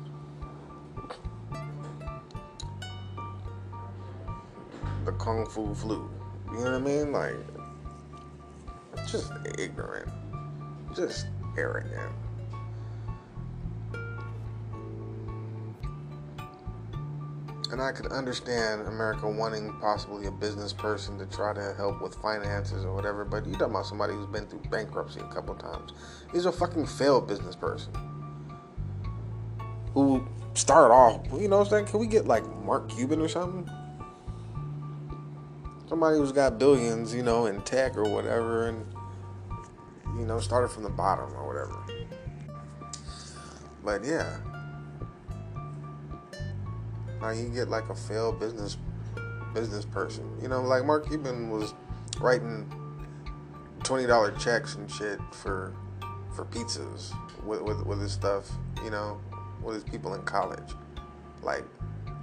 [5.04, 6.10] the kung fu flu.
[6.50, 7.12] You know what I mean?
[7.12, 7.36] Like,
[9.14, 10.08] just ignorant,
[10.96, 12.12] just arrogant.
[17.70, 22.16] And I could understand America wanting possibly a business person to try to help with
[22.16, 25.92] finances or whatever, but you're talking about somebody who's been through bankruptcy a couple times.
[26.32, 27.92] He's a fucking failed business person
[29.92, 31.86] who started off, you know what I'm saying?
[31.86, 33.70] Can we get like Mark Cuban or something?
[35.88, 38.84] somebody who's got billions, you know, in tech or whatever, and
[40.18, 41.82] you know, started from the bottom or whatever.
[43.84, 44.38] But yeah,
[47.20, 48.76] now you get like a failed business
[49.54, 51.74] business person, you know, like Mark Cuban was
[52.20, 52.70] writing
[53.82, 55.74] twenty dollar checks and shit for
[56.34, 57.12] for pizzas
[57.44, 58.50] with, with with his stuff,
[58.82, 59.20] you know,
[59.62, 60.74] with his people in college,
[61.42, 61.64] like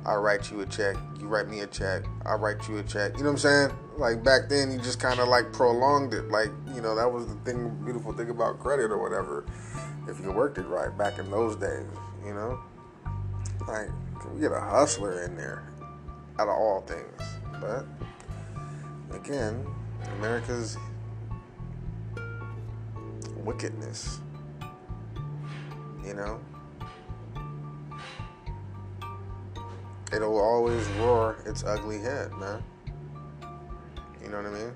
[0.05, 3.13] I write you a check, you write me a check, I write you a check.
[3.17, 3.71] You know what I'm saying?
[3.97, 6.29] Like back then, you just kind of like prolonged it.
[6.29, 9.45] Like you know that was the thing, beautiful thing about credit or whatever.
[10.07, 11.85] If you worked it right back in those days,
[12.25, 12.59] you know.
[13.67, 13.89] Like
[14.33, 15.71] we get a hustler in there,
[16.39, 17.21] out of all things.
[17.59, 17.85] But
[19.15, 19.67] again,
[20.17, 20.77] America's
[23.37, 24.19] wickedness.
[26.03, 26.39] You know.
[30.13, 32.63] It'll always roar its ugly head, man.
[34.21, 34.75] You know what I mean?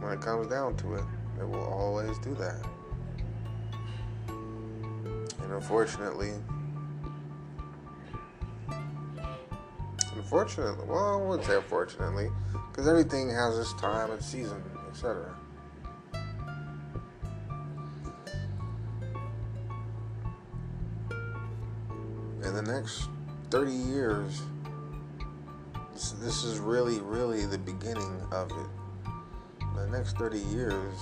[0.00, 1.04] When it comes down to it,
[1.40, 2.64] it will always do that.
[4.28, 6.32] And unfortunately,
[10.14, 12.28] unfortunately, well, I wouldn't say unfortunately,
[12.70, 15.34] because everything has its time and season, etc.
[22.44, 23.08] And the next
[23.52, 24.40] 30 years,
[25.92, 29.14] this, this is really, really the beginning of it.
[29.76, 30.94] The next 30 years,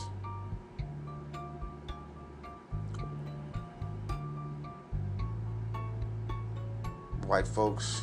[7.24, 8.02] white folks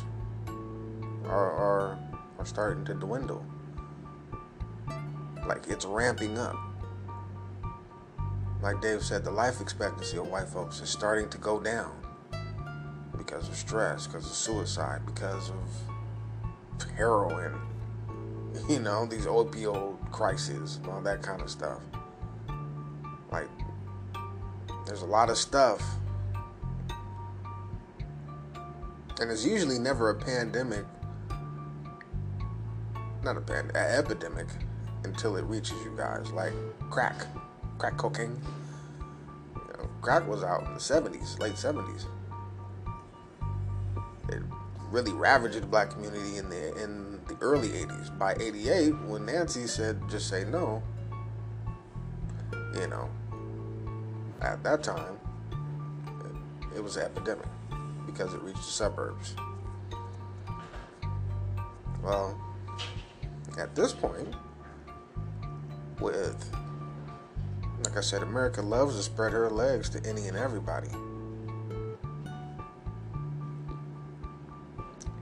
[1.26, 1.98] are, are,
[2.38, 3.44] are starting to dwindle.
[5.46, 6.56] Like it's ramping up.
[8.62, 12.07] Like Dave said, the life expectancy of white folks is starting to go down
[13.18, 17.54] because of stress, because of suicide, because of heroin,
[18.68, 21.80] you know, these opioid crises all that kind of stuff.
[23.30, 23.48] Like,
[24.86, 25.82] there's a lot of stuff.
[29.20, 30.84] And it's usually never a pandemic,
[33.24, 34.46] not a pandemic, an epidemic
[35.04, 36.30] until it reaches you guys.
[36.30, 36.52] Like
[36.88, 37.26] crack,
[37.78, 38.40] crack cocaine.
[39.56, 42.06] You know, crack was out in the 70s, late 70s.
[44.90, 48.16] Really ravaged the black community in the in the early 80s.
[48.18, 50.82] By 88, when Nancy said just say no,
[52.74, 53.10] you know,
[54.40, 55.18] at that time,
[56.72, 57.48] it, it was epidemic
[58.06, 59.34] because it reached the suburbs.
[62.02, 62.40] Well,
[63.58, 64.34] at this point,
[66.00, 66.50] with,
[67.84, 70.88] like I said, America loves to spread her legs to any and everybody.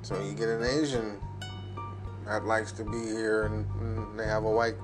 [0.06, 1.20] So you get an Asian
[2.26, 4.76] that likes to be here and, and they have a white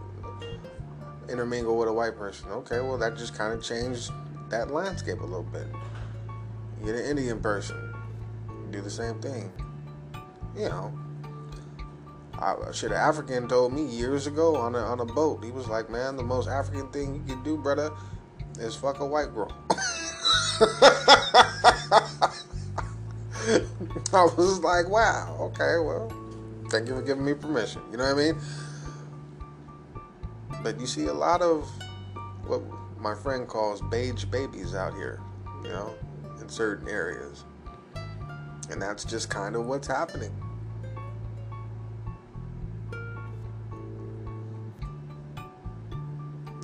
[1.31, 2.51] intermingle with a white person.
[2.51, 4.11] Okay, well that just kind of changed
[4.51, 5.69] that landscape a little bit.
[6.81, 7.95] You get an Indian person,
[8.73, 9.53] do the same thing.
[10.57, 10.93] You know,
[12.37, 15.45] I, shit, an African told me years ago on a, on a boat.
[15.45, 17.93] He was like, man, the most African thing you can do, brother,
[18.59, 19.55] is fuck a white girl.
[24.13, 26.13] I was like, wow, okay, well,
[26.71, 27.83] thank you for giving me permission.
[27.91, 28.41] You know what I mean?
[30.63, 31.69] But you see a lot of
[32.47, 32.63] what
[33.01, 35.21] my friend calls beige babies out here,
[35.65, 35.93] you know,
[36.41, 37.45] in certain areas.
[38.71, 40.33] And that's just kind of what's happening.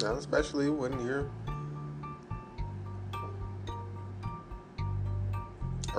[0.01, 1.29] Now, especially when you're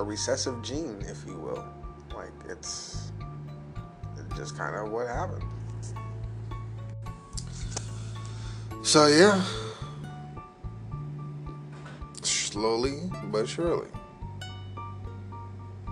[0.00, 1.62] a recessive gene, if you will.
[2.14, 3.12] Like it's,
[4.16, 5.44] it's just kind of what happened.
[8.82, 9.44] So yeah,
[12.22, 13.90] slowly but surely.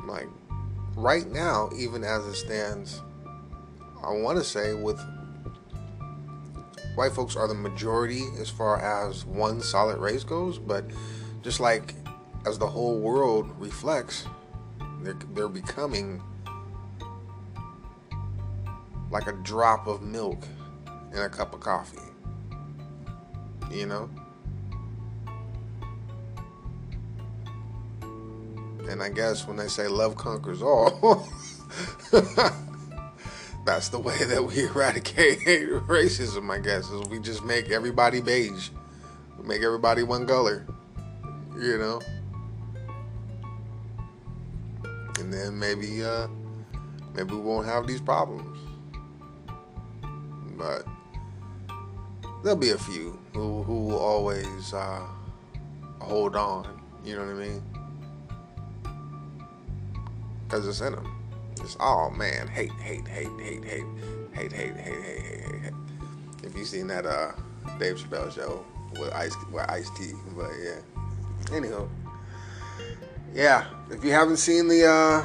[0.06, 0.28] Like
[0.96, 3.02] right now, even as it stands,
[4.02, 4.98] I want to say with
[6.94, 10.86] white folks are the majority as far as one solid race goes, but
[11.42, 11.94] just like
[12.46, 14.26] as the whole world reflects,
[15.02, 16.22] they're, they're becoming
[19.10, 20.46] like a drop of milk
[21.12, 21.98] in a cup of coffee.
[23.70, 24.10] You know?
[28.88, 31.28] And I guess when they say love conquers all,
[33.66, 35.40] that's the way that we eradicate
[35.86, 38.70] racism, I guess, is we just make everybody beige.
[39.38, 40.66] We make everybody one color.
[41.58, 42.00] You know?
[45.18, 46.28] And then maybe uh
[47.14, 48.58] maybe we won't have these problems.
[50.56, 50.84] But
[52.42, 55.06] there'll be a few who who will always uh
[56.00, 57.62] hold on, you know what I mean?
[60.48, 61.14] Cause it's in them.
[61.60, 63.84] It's oh man, hate, hate, hate, hate, hate,
[64.32, 65.72] hate, hate, hate, hate, hate, hate, hate.
[66.42, 67.32] If you seen that uh
[67.78, 68.64] Dave Chappelle show
[68.98, 70.80] with Ice with Ice T, but yeah.
[71.46, 71.88] Anywho,
[73.34, 73.66] yeah.
[73.90, 75.24] If you haven't seen the uh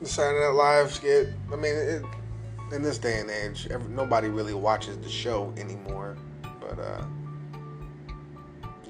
[0.00, 2.02] the Saturday Night Live skit, I mean, it,
[2.72, 6.16] in this day and age, every, nobody really watches the show anymore.
[6.60, 7.04] But uh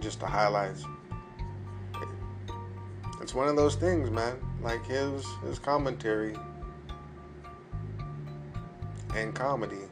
[0.00, 0.84] just the highlights.
[3.20, 4.38] It's one of those things, man.
[4.62, 6.34] Like his his commentary
[9.14, 9.88] and comedy.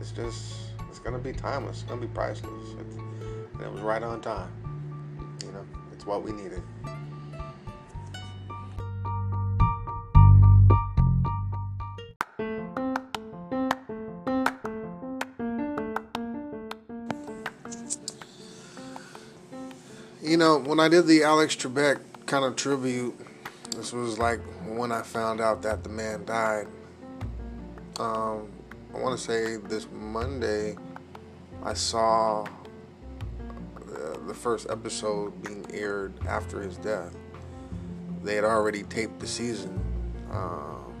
[0.00, 0.54] It's just
[0.88, 1.82] it's gonna be timeless.
[1.82, 2.74] It's gonna be priceless.
[2.78, 4.50] It's, and it was right on time.
[5.44, 6.62] You know, it's what we needed.
[20.24, 23.14] You know, when I did the Alex Trebek kind of tribute,
[23.76, 26.66] this was like when I found out that the man died.
[28.00, 28.48] Um,
[28.94, 30.76] I want to say this Monday,
[31.62, 32.46] I saw
[33.86, 37.14] the, the first episode being aired after his death.
[38.22, 39.78] They had already taped the season.
[40.32, 40.94] Um,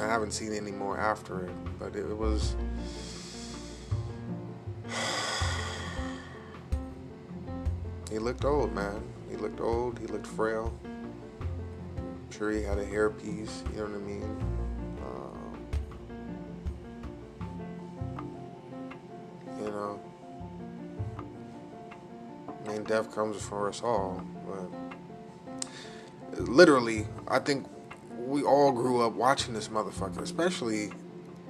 [0.00, 2.56] I haven't seen any more after it, but it was.
[8.14, 9.02] He looked old, man.
[9.28, 9.98] He looked old.
[9.98, 10.72] He looked frail.
[11.96, 13.68] I'm sure he had a hairpiece.
[13.72, 14.22] You know what I mean?
[15.02, 15.58] Um,
[19.58, 20.00] you know,
[22.64, 24.70] I mean, death comes for us all, but
[26.48, 27.66] literally, I think
[28.16, 30.92] we all grew up watching this motherfucker, especially,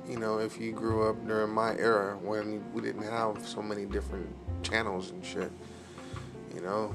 [0.08, 3.84] you know, if you grew up during my era when we didn't have so many
[3.84, 5.52] different channels and shit.
[6.55, 6.94] You know,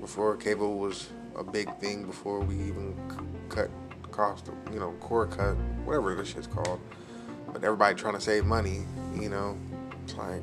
[0.00, 2.94] before cable was a big thing, before we even
[3.48, 3.70] cut
[4.10, 6.80] cost, you know, core cut, whatever this shit's called.
[7.52, 8.84] But everybody trying to save money,
[9.14, 9.58] you know,
[10.02, 10.42] it's like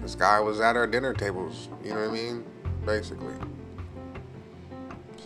[0.00, 2.44] this guy was at our dinner tables, you know what I mean?
[2.86, 3.34] Basically.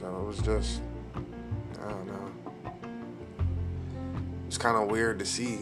[0.00, 0.80] So it was just,
[1.14, 2.72] I don't know.
[4.48, 5.60] It's kind of weird to see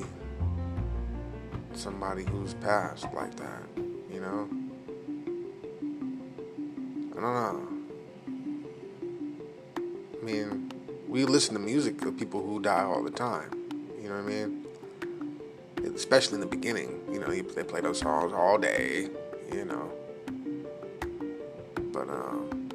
[1.74, 3.62] somebody who's passed like that,
[4.10, 4.48] you know?
[7.22, 7.68] I don't know.
[10.20, 10.72] I mean,
[11.06, 13.50] we listen to music of people who die all the time,
[14.00, 14.66] you know what I mean?
[15.94, 19.08] Especially in the beginning, you know, they play those songs all day,
[19.52, 19.92] you know.
[21.92, 22.70] But, um,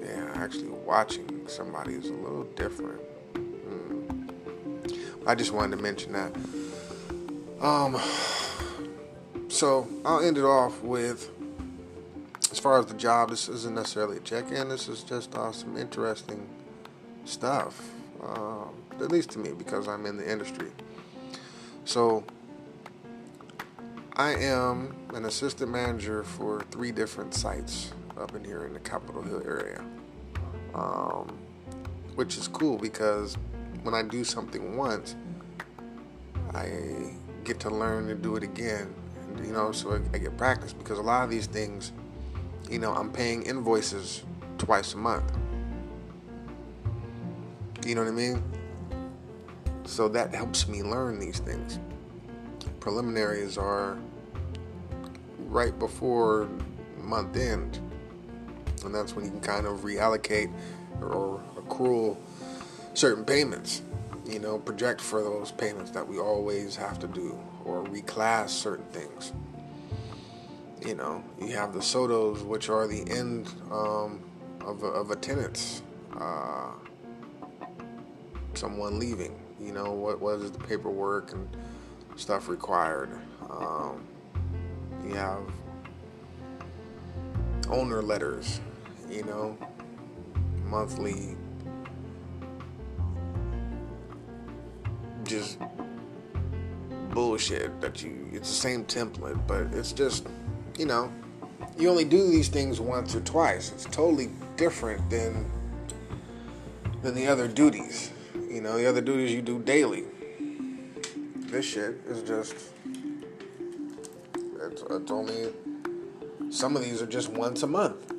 [0.00, 3.00] yeah, actually watching somebody is a little different.
[3.34, 4.98] Mm.
[5.26, 6.32] I just wanted to mention that.
[7.60, 8.00] Um,
[9.48, 11.30] so I'll end it off with,
[12.50, 14.68] as far as the job, this isn't necessarily a check-in.
[14.68, 16.48] This is just uh, some interesting
[17.24, 17.90] stuff,
[18.22, 18.70] um,
[19.00, 20.70] at least to me, because I'm in the industry.
[21.84, 22.24] So
[24.16, 29.22] I am an assistant manager for three different sites up in here in the Capitol
[29.22, 29.84] Hill area,
[30.74, 31.38] um,
[32.14, 33.36] which is cool because
[33.82, 35.14] when I do something once,
[36.52, 37.12] I
[37.44, 38.92] get to learn to do it again.
[39.42, 41.92] You know, so I get practice because a lot of these things,
[42.70, 44.24] you know, I'm paying invoices
[44.58, 45.32] twice a month.
[47.86, 48.42] You know what I mean?
[49.84, 51.78] So that helps me learn these things.
[52.80, 53.96] Preliminaries are
[55.46, 56.48] right before
[57.02, 57.78] month end,
[58.84, 60.52] and that's when you can kind of reallocate
[61.00, 62.16] or accrue
[62.94, 63.82] certain payments.
[64.26, 68.84] You know, project for those payments that we always have to do, or reclass certain
[68.86, 69.32] things.
[70.86, 74.20] You know, you have the SOTOs, which are the end um,
[74.60, 75.82] of, of a tenant's
[76.18, 76.70] uh,
[78.54, 79.38] someone leaving.
[79.60, 81.48] You know, what was the paperwork and
[82.16, 83.10] stuff required.
[83.50, 84.06] Um,
[85.04, 85.42] you have
[87.68, 88.60] owner letters,
[89.10, 89.56] you know,
[90.64, 91.36] monthly,
[95.24, 95.58] just
[97.10, 100.26] bullshit that you, it's the same template, but it's just,
[100.78, 101.12] you know,
[101.76, 103.72] you only do these things once or twice.
[103.72, 105.50] It's totally different than
[107.02, 108.12] than the other duties.
[108.48, 110.04] You know, the other duties you do daily.
[111.36, 112.54] This shit is just
[114.60, 115.52] it's, it's only
[116.50, 118.12] some of these are just once a month.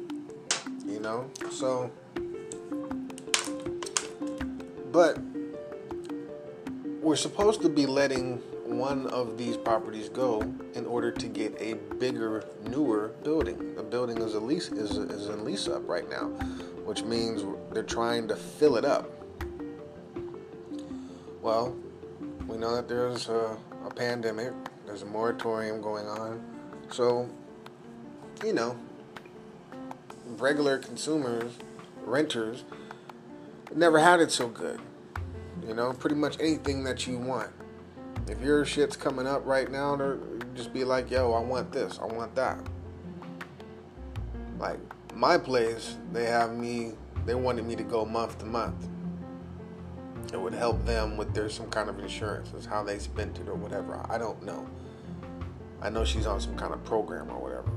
[0.86, 1.92] You know, so
[4.92, 5.18] but
[7.02, 10.42] we're supposed to be letting one of these properties go
[10.76, 13.76] in order to get a bigger, newer building.
[13.76, 16.26] The building is a lease is, is in lease up right now,
[16.86, 19.10] which means they're trying to fill it up.
[21.42, 21.76] Well,
[22.48, 24.54] we know that there's a, a pandemic.
[24.86, 26.44] There's a moratorium going on,
[26.90, 27.30] so
[28.44, 28.78] you know,
[30.38, 31.54] regular consumers,
[32.04, 32.64] renters,
[33.76, 34.80] never had it so good.
[35.68, 37.52] You know, pretty much anything that you want.
[38.28, 40.18] If your shit's coming up right now,
[40.56, 42.60] just be like, yo, I want this, I want that.
[44.60, 44.80] Like,
[45.16, 46.94] my place, they have me,
[47.26, 48.88] they wanted me to go month to month.
[50.32, 53.48] It would help them with their some kind of insurance, is how they spent it
[53.48, 54.06] or whatever.
[54.10, 54.68] I don't know.
[55.82, 57.72] I know she's on some kind of program or whatever.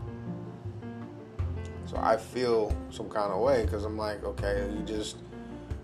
[1.86, 5.16] So I feel some kind of way because I'm like, okay, you just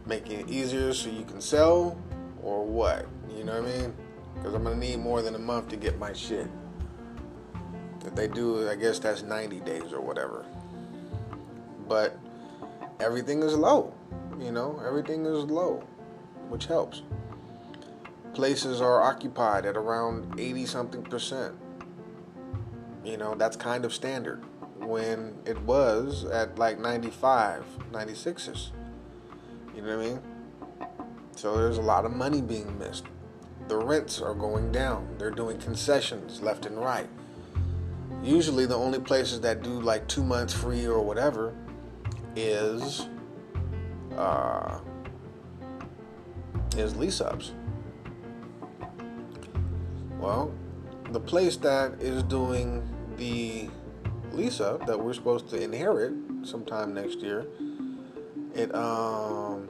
[0.07, 1.97] making it easier so you can sell
[2.43, 3.07] or what?
[3.37, 3.95] You know what I mean?
[4.39, 6.49] Because I'm to need more than a month to get my shit.
[8.07, 10.47] If they do, I guess that's 90 days or whatever.
[11.89, 12.19] But
[13.01, 13.93] everything is low.
[14.41, 15.85] You know, everything is low,
[16.49, 17.03] which helps.
[18.35, 21.55] Places are occupied at around 80 something percent.
[23.05, 24.45] You know, that's kind of standard
[24.79, 28.69] when it was at like 95, 96ish.
[29.75, 30.21] You know what I mean?
[31.37, 33.05] So there's a lot of money being missed.
[33.69, 35.17] The rents are going down.
[35.19, 37.09] They're doing concessions left and right.
[38.23, 41.55] Usually, the only places that do like two months free or whatever
[42.35, 43.07] is
[44.17, 44.81] uh,
[46.77, 47.53] is lease ups.
[50.19, 50.53] Well,
[51.11, 53.69] the place that is doing the
[54.33, 56.13] lease up that we're supposed to inherit
[56.43, 57.47] sometime next year
[58.55, 59.69] It um.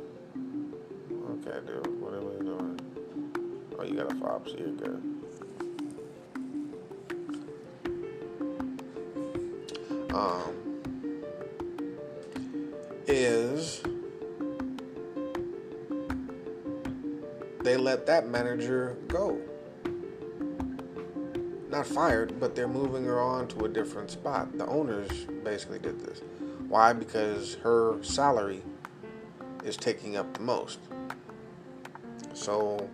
[1.30, 1.97] Okay, dude.
[3.78, 5.02] Oh, you got a fob, so you're good.
[10.12, 10.54] Um.
[13.06, 13.82] Is
[17.62, 19.38] they let that manager go.
[21.70, 24.58] Not fired, but they're moving her on to a different spot.
[24.58, 25.08] The owners
[25.44, 26.22] basically did this.
[26.66, 26.92] Why?
[26.92, 28.62] Because her salary
[29.64, 30.80] is taking up the most.
[32.34, 32.88] So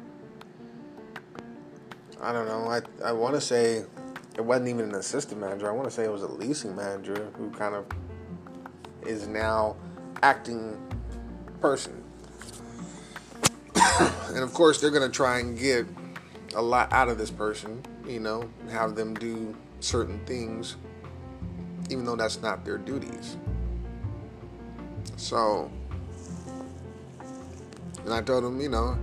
[2.24, 2.70] I don't know.
[2.70, 3.84] I I want to say
[4.34, 5.68] it wasn't even an assistant manager.
[5.68, 7.84] I want to say it was a leasing manager who kind of
[9.06, 9.76] is now
[10.22, 10.80] acting
[11.60, 12.02] person.
[14.28, 15.86] and of course, they're going to try and get
[16.56, 20.76] a lot out of this person, you know, have them do certain things,
[21.90, 23.36] even though that's not their duties.
[25.16, 25.70] So,
[28.02, 28.96] and I told him, you know,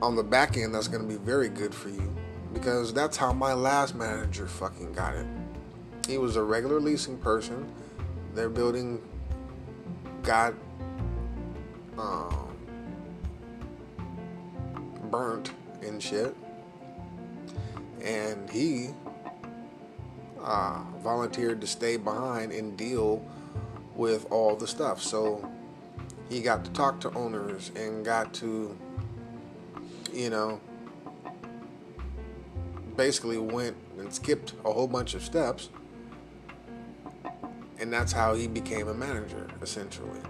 [0.00, 2.12] on the back end, that's going to be very good for you
[2.52, 5.26] because that's how my last manager fucking got it.
[6.06, 7.72] He was a regular leasing person.
[8.34, 9.00] Their building
[10.22, 10.54] got
[11.98, 12.56] um,
[15.10, 16.34] burnt and shit.
[18.02, 18.90] And he
[20.40, 23.24] uh, volunteered to stay behind and deal
[23.94, 25.00] with all the stuff.
[25.00, 25.48] So
[26.28, 28.76] he got to talk to owners and got to,
[30.12, 30.60] you know,
[32.96, 35.68] basically went and skipped a whole bunch of steps.
[37.78, 40.20] And that's how he became a manager, essentially.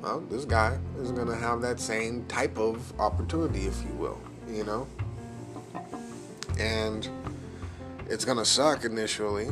[0.00, 4.20] Well, this guy is going to have that same type of opportunity, if you will,
[4.48, 4.86] you know?
[6.58, 7.08] And
[8.08, 9.48] it's going to suck initially.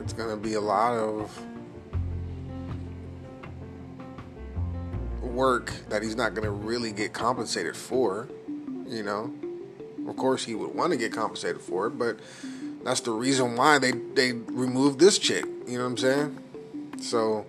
[0.00, 1.30] It's going to be a lot of
[5.22, 8.28] work that he's not going to really get compensated for,
[8.88, 9.32] you know?
[10.08, 12.18] Of course, he would want to get compensated for it, but
[12.84, 16.38] that's the reason why they, they removed this chick, you know what I'm saying?
[17.00, 17.46] So,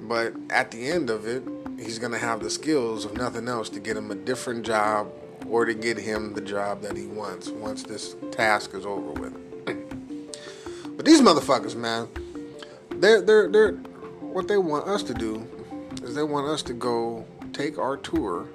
[0.00, 1.42] but at the end of it,
[1.78, 5.12] he's to have the skills, if nothing else, to get him a different job
[5.48, 9.34] or to get him the job that he wants once this task is over with.
[10.96, 12.08] but these motherfuckers, man,
[12.90, 15.46] they're they're they're what they want us to do
[16.02, 18.48] is they want us to go take our tour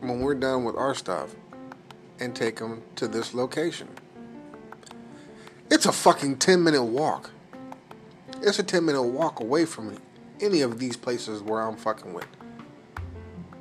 [0.00, 1.34] when we're done with our stuff
[2.18, 3.88] and take them to this location.
[5.70, 7.30] It's a fucking 10 minute walk.
[8.42, 9.96] It's a 10 minute walk away from
[10.40, 12.26] any of these places where I'm fucking with.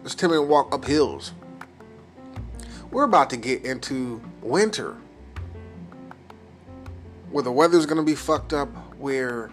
[0.04, 1.34] It's a 10 minute walk up hills.
[2.92, 4.98] We're about to get into winter
[7.32, 9.52] where the weather's gonna be fucked up, where.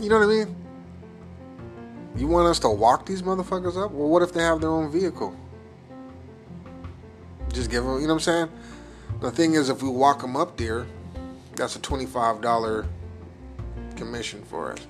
[0.00, 0.61] You know what I mean?
[2.14, 3.90] You want us to walk these motherfuckers up?
[3.90, 5.34] Well, what if they have their own vehicle?
[7.52, 8.48] Just give them, you know what I'm saying?
[9.20, 10.86] The thing is, if we walk them up there,
[11.56, 12.86] that's a $25
[13.96, 14.86] commission for us.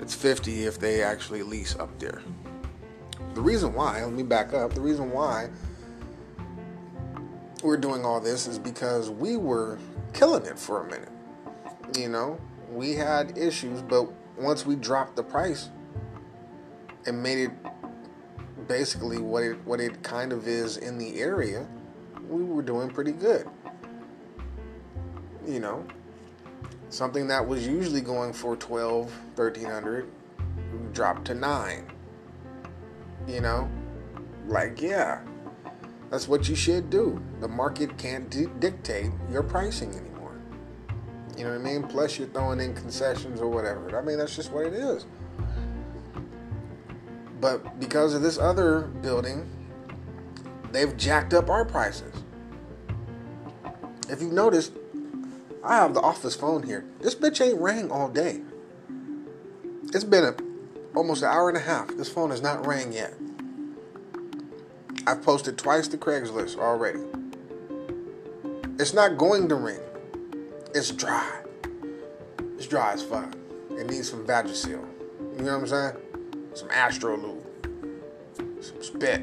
[0.00, 2.22] It's 50 if they actually lease up there.
[3.34, 4.74] The reason why, let me back up.
[4.74, 5.48] The reason why
[7.62, 9.78] we're doing all this is because we were
[10.12, 11.08] killing it for a minute.
[11.96, 12.40] You know,
[12.70, 15.68] we had issues, but once we dropped the price
[17.06, 17.50] and made it
[18.68, 21.66] basically what it what it kind of is in the area,
[22.28, 23.48] we were doing pretty good.
[25.46, 25.84] You know,
[26.88, 30.08] something that was usually going for 12, 1300
[30.92, 31.86] dropped to 9.
[33.26, 33.70] You know,
[34.46, 35.20] like yeah,
[36.10, 37.22] that's what you should do.
[37.40, 40.36] The market can't di- dictate your pricing anymore.
[41.36, 41.82] You know what I mean?
[41.84, 43.96] Plus you're throwing in concessions or whatever.
[43.98, 45.06] I mean, that's just what it is.
[47.42, 49.50] But because of this other building,
[50.70, 52.22] they've jacked up our prices.
[54.08, 54.72] If you've noticed,
[55.64, 56.84] I have the office phone here.
[57.00, 58.42] This bitch ain't rang all day.
[59.92, 60.36] It's been a,
[60.96, 61.88] almost an hour and a half.
[61.96, 63.14] This phone has not rang yet.
[65.08, 67.00] I've posted twice to Craigslist already.
[68.78, 69.80] It's not going to ring.
[70.76, 71.42] It's dry.
[72.56, 73.34] It's dry as fuck.
[73.72, 74.68] It needs some Vagisil.
[75.36, 76.01] You know what I'm saying?
[76.54, 77.46] Some Astro Lube.
[78.60, 79.22] Some spit.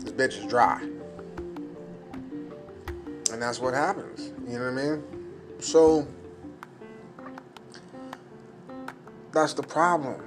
[0.00, 0.80] This bitch is dry.
[3.32, 4.32] And that's what happens.
[4.46, 5.04] You know what I mean?
[5.58, 6.06] So
[9.32, 10.22] that's the problem.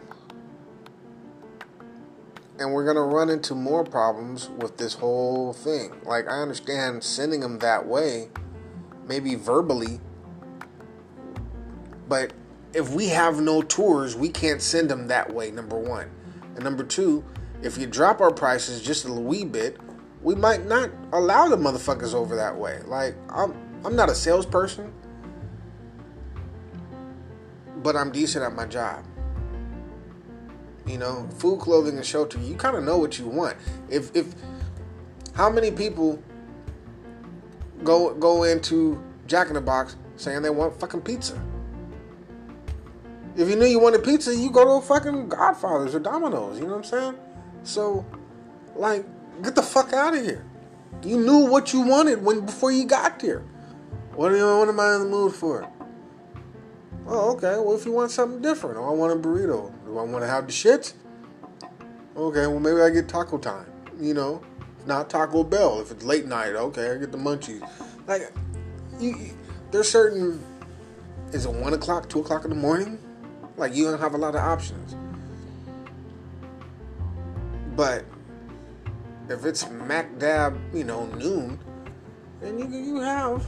[2.60, 5.94] and we're gonna run into more problems with this whole thing.
[6.04, 8.30] Like I understand sending them that way,
[9.08, 10.02] maybe verbally,
[12.08, 12.34] but
[12.74, 15.52] if we have no tours, we can't send them that way.
[15.52, 16.10] Number one,
[16.56, 17.24] and number two,
[17.62, 19.78] if you drop our prices just a wee bit,
[20.22, 22.82] we might not allow the motherfuckers over that way.
[22.86, 23.54] Like I'm,
[23.86, 24.94] I'm not a salesperson,
[27.78, 29.04] but I'm decent at my job.
[30.86, 32.40] You know, food, clothing, and shelter.
[32.40, 33.58] You kind of know what you want.
[33.90, 34.34] If if
[35.34, 36.22] how many people
[37.84, 41.42] go go into Jack in the Box saying they want fucking pizza?
[43.40, 46.60] If you knew you wanted pizza, you go to a fucking Godfather's or Domino's.
[46.60, 47.16] You know what I'm saying?
[47.64, 48.06] So,
[48.76, 49.06] like,
[49.42, 50.46] get the fuck out of here.
[51.04, 53.40] You knew what you wanted when before you got there.
[54.16, 55.66] What, you, what am I in the mood for?
[57.08, 57.56] Oh, okay.
[57.56, 59.72] Well, if you want something different, oh, I want a burrito.
[59.86, 60.94] Do I want to have the shits?
[62.18, 63.72] Okay, well, maybe I get Taco Time.
[63.98, 64.42] You know,
[64.86, 65.80] not Taco Bell.
[65.80, 67.66] If it's late night, okay, I get the munchies.
[68.06, 68.34] Like,
[69.00, 69.32] you
[69.72, 70.44] there's certain.
[71.32, 73.00] Is it one o'clock, two o'clock in the morning?
[73.60, 74.96] Like, you don't have a lot of options.
[77.76, 78.06] But
[79.28, 81.60] if it's smack dab, you know, noon,
[82.42, 83.46] then you you have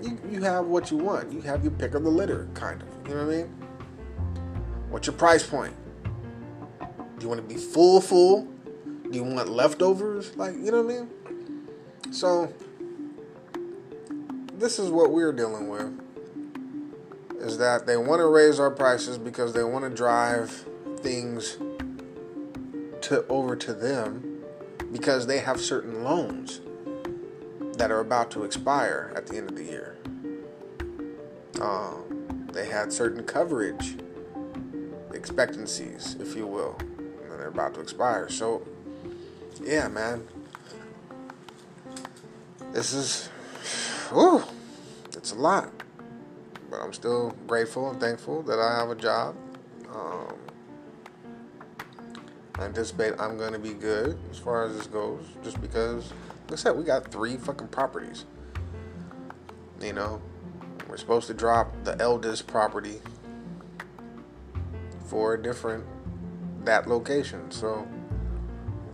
[0.00, 1.32] you, you have what you want.
[1.32, 2.88] You have your pick of the litter, kind of.
[3.08, 3.46] You know what I mean?
[4.90, 5.74] What's your price point?
[6.80, 8.46] Do you want to be full, full?
[8.84, 10.36] Do you want leftovers?
[10.36, 12.12] Like, you know what I mean?
[12.12, 12.52] So,
[14.54, 16.07] this is what we're dealing with.
[17.40, 20.50] Is that they want to raise our prices because they want to drive
[20.98, 21.58] things
[23.02, 24.42] to over to them
[24.92, 26.60] because they have certain loans
[27.76, 29.96] that are about to expire at the end of the year.
[31.60, 33.96] Um, they had certain coverage
[35.12, 38.28] expectancies, if you will, and they're about to expire.
[38.28, 38.66] So,
[39.62, 40.26] yeah, man,
[42.72, 43.28] this is,
[44.10, 44.42] whew,
[45.16, 45.70] it's a lot,
[46.70, 49.36] but I'm still grateful and thankful that I have a job.
[49.92, 50.34] Um,
[52.56, 56.12] I anticipate I'm going to be good as far as this goes, just because
[56.48, 58.24] like I said, we got three fucking properties.
[59.80, 60.20] You know,
[60.88, 63.00] we're supposed to drop the eldest property
[65.06, 65.84] for a different
[66.64, 67.50] that location.
[67.50, 67.86] So,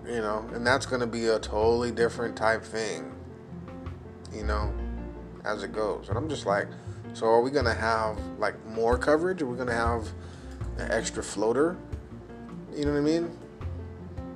[0.07, 3.13] you know, and that's going to be a totally different type thing.
[4.33, 4.75] You know,
[5.45, 6.09] as it goes.
[6.09, 6.69] And I'm just like,
[7.15, 9.41] so are we to have like more coverage?
[9.41, 10.09] Are we to have
[10.79, 11.77] an extra floater?
[12.75, 13.39] You know what I mean?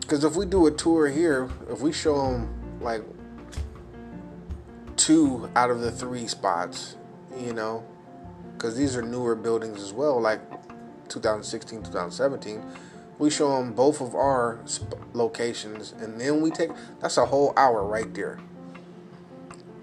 [0.00, 2.48] Because if we do a tour here, if we show them
[2.80, 3.02] like
[4.96, 6.96] two out of the three spots,
[7.36, 7.84] you know,
[8.52, 10.40] because these are newer buildings as well, like
[11.08, 12.64] 2016, 2017.
[13.18, 16.70] We show them both of our sp- locations, and then we take
[17.00, 18.38] that's a whole hour right there.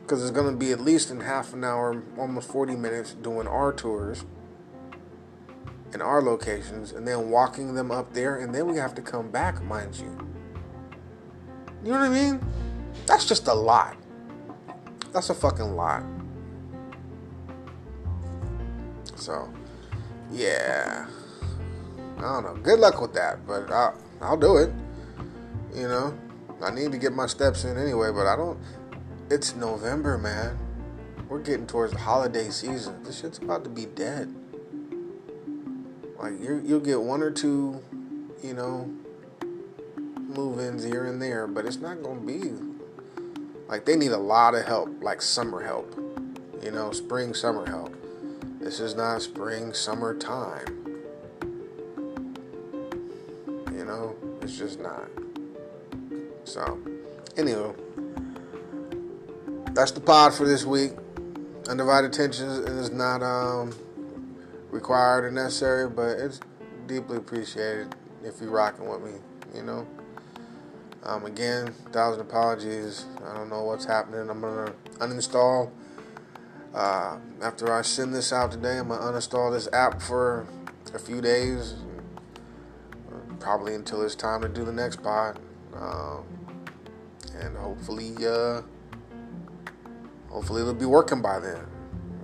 [0.05, 3.47] Because it's going to be at least in half an hour, almost 40 minutes doing
[3.47, 4.23] our tours
[5.95, 9.31] in our locations, and then walking them up there, and then we have to come
[9.31, 10.15] back, mind you.
[11.83, 12.39] You know what I mean?
[13.07, 13.97] That's just a lot.
[15.11, 16.03] That's a fucking lot.
[19.15, 19.51] So,
[20.31, 21.07] yeah.
[22.17, 22.61] I don't know.
[22.61, 24.71] Good luck with that, but I'll, I'll do it.
[25.73, 26.17] You know,
[26.61, 28.59] I need to get my steps in anyway, but I don't.
[29.27, 30.55] It's November, man.
[31.27, 33.01] We're getting towards the holiday season.
[33.03, 34.31] This shit's about to be dead.
[36.19, 37.81] Like you, you'll get one or two,
[38.43, 38.87] you know,
[40.15, 42.51] move-ins here and there, but it's not gonna be
[43.67, 45.91] like they need a lot of help, like summer help.
[46.61, 47.95] You know, spring summer help.
[48.59, 50.67] This is not spring summer time.
[53.73, 55.09] You know, it's just not.
[56.43, 56.79] So,
[57.35, 57.73] anyway,
[59.75, 60.93] that's the pod for this week.
[61.67, 63.75] Undivided attention is not um,
[64.71, 66.39] required or necessary, but it's
[66.87, 69.19] deeply appreciated if you're rocking with me.
[69.53, 69.87] You know.
[71.03, 73.05] Um, again, thousand apologies.
[73.27, 74.27] I don't know what's happening.
[74.29, 75.69] I'm gonna uninstall.
[76.73, 80.47] Uh, after I send this out today, I'm gonna uninstall this app for
[80.93, 81.75] a few days,
[83.39, 85.39] probably until it's time to do the next pod,
[85.75, 86.23] um,
[87.35, 88.61] and hopefully, uh,
[90.35, 91.65] hopefully it'll be working by then.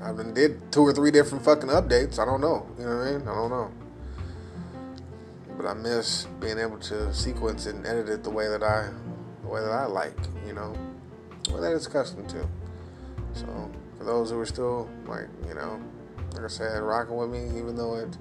[0.04, 2.20] I've been did two or three different fucking updates.
[2.20, 2.68] I don't know.
[2.78, 3.22] You know what I mean?
[3.22, 3.72] I don't know
[5.62, 8.90] but I miss being able to sequence and edit it the way that I,
[9.44, 10.74] the way that I like, you know,
[11.52, 12.48] way that it's accustomed to.
[13.34, 15.80] So for those who are still like, you know,
[16.34, 18.18] like I said, rocking with me, even though it,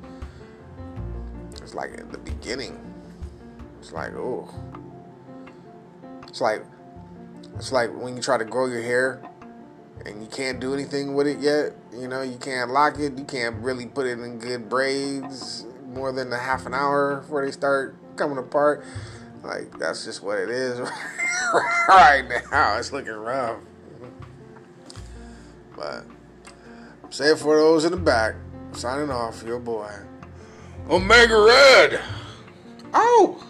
[1.62, 2.78] it's like at the beginning,
[3.80, 4.52] It's like, oh.
[6.28, 6.62] It's like
[7.56, 9.20] it's like when you try to grow your hair
[10.06, 11.72] and you can't do anything with it yet.
[11.92, 13.18] You know, you can't lock it.
[13.18, 17.44] You can't really put it in good braids more than a half an hour before
[17.44, 18.84] they start coming apart.
[19.42, 20.78] Like that's just what it is
[21.88, 22.76] right now.
[22.78, 23.58] It's looking rough.
[25.76, 26.04] But
[27.10, 28.34] say it for those in the back.
[28.72, 29.90] Signing off, your boy.
[30.88, 32.00] Omega Red.
[32.94, 33.44] Oh!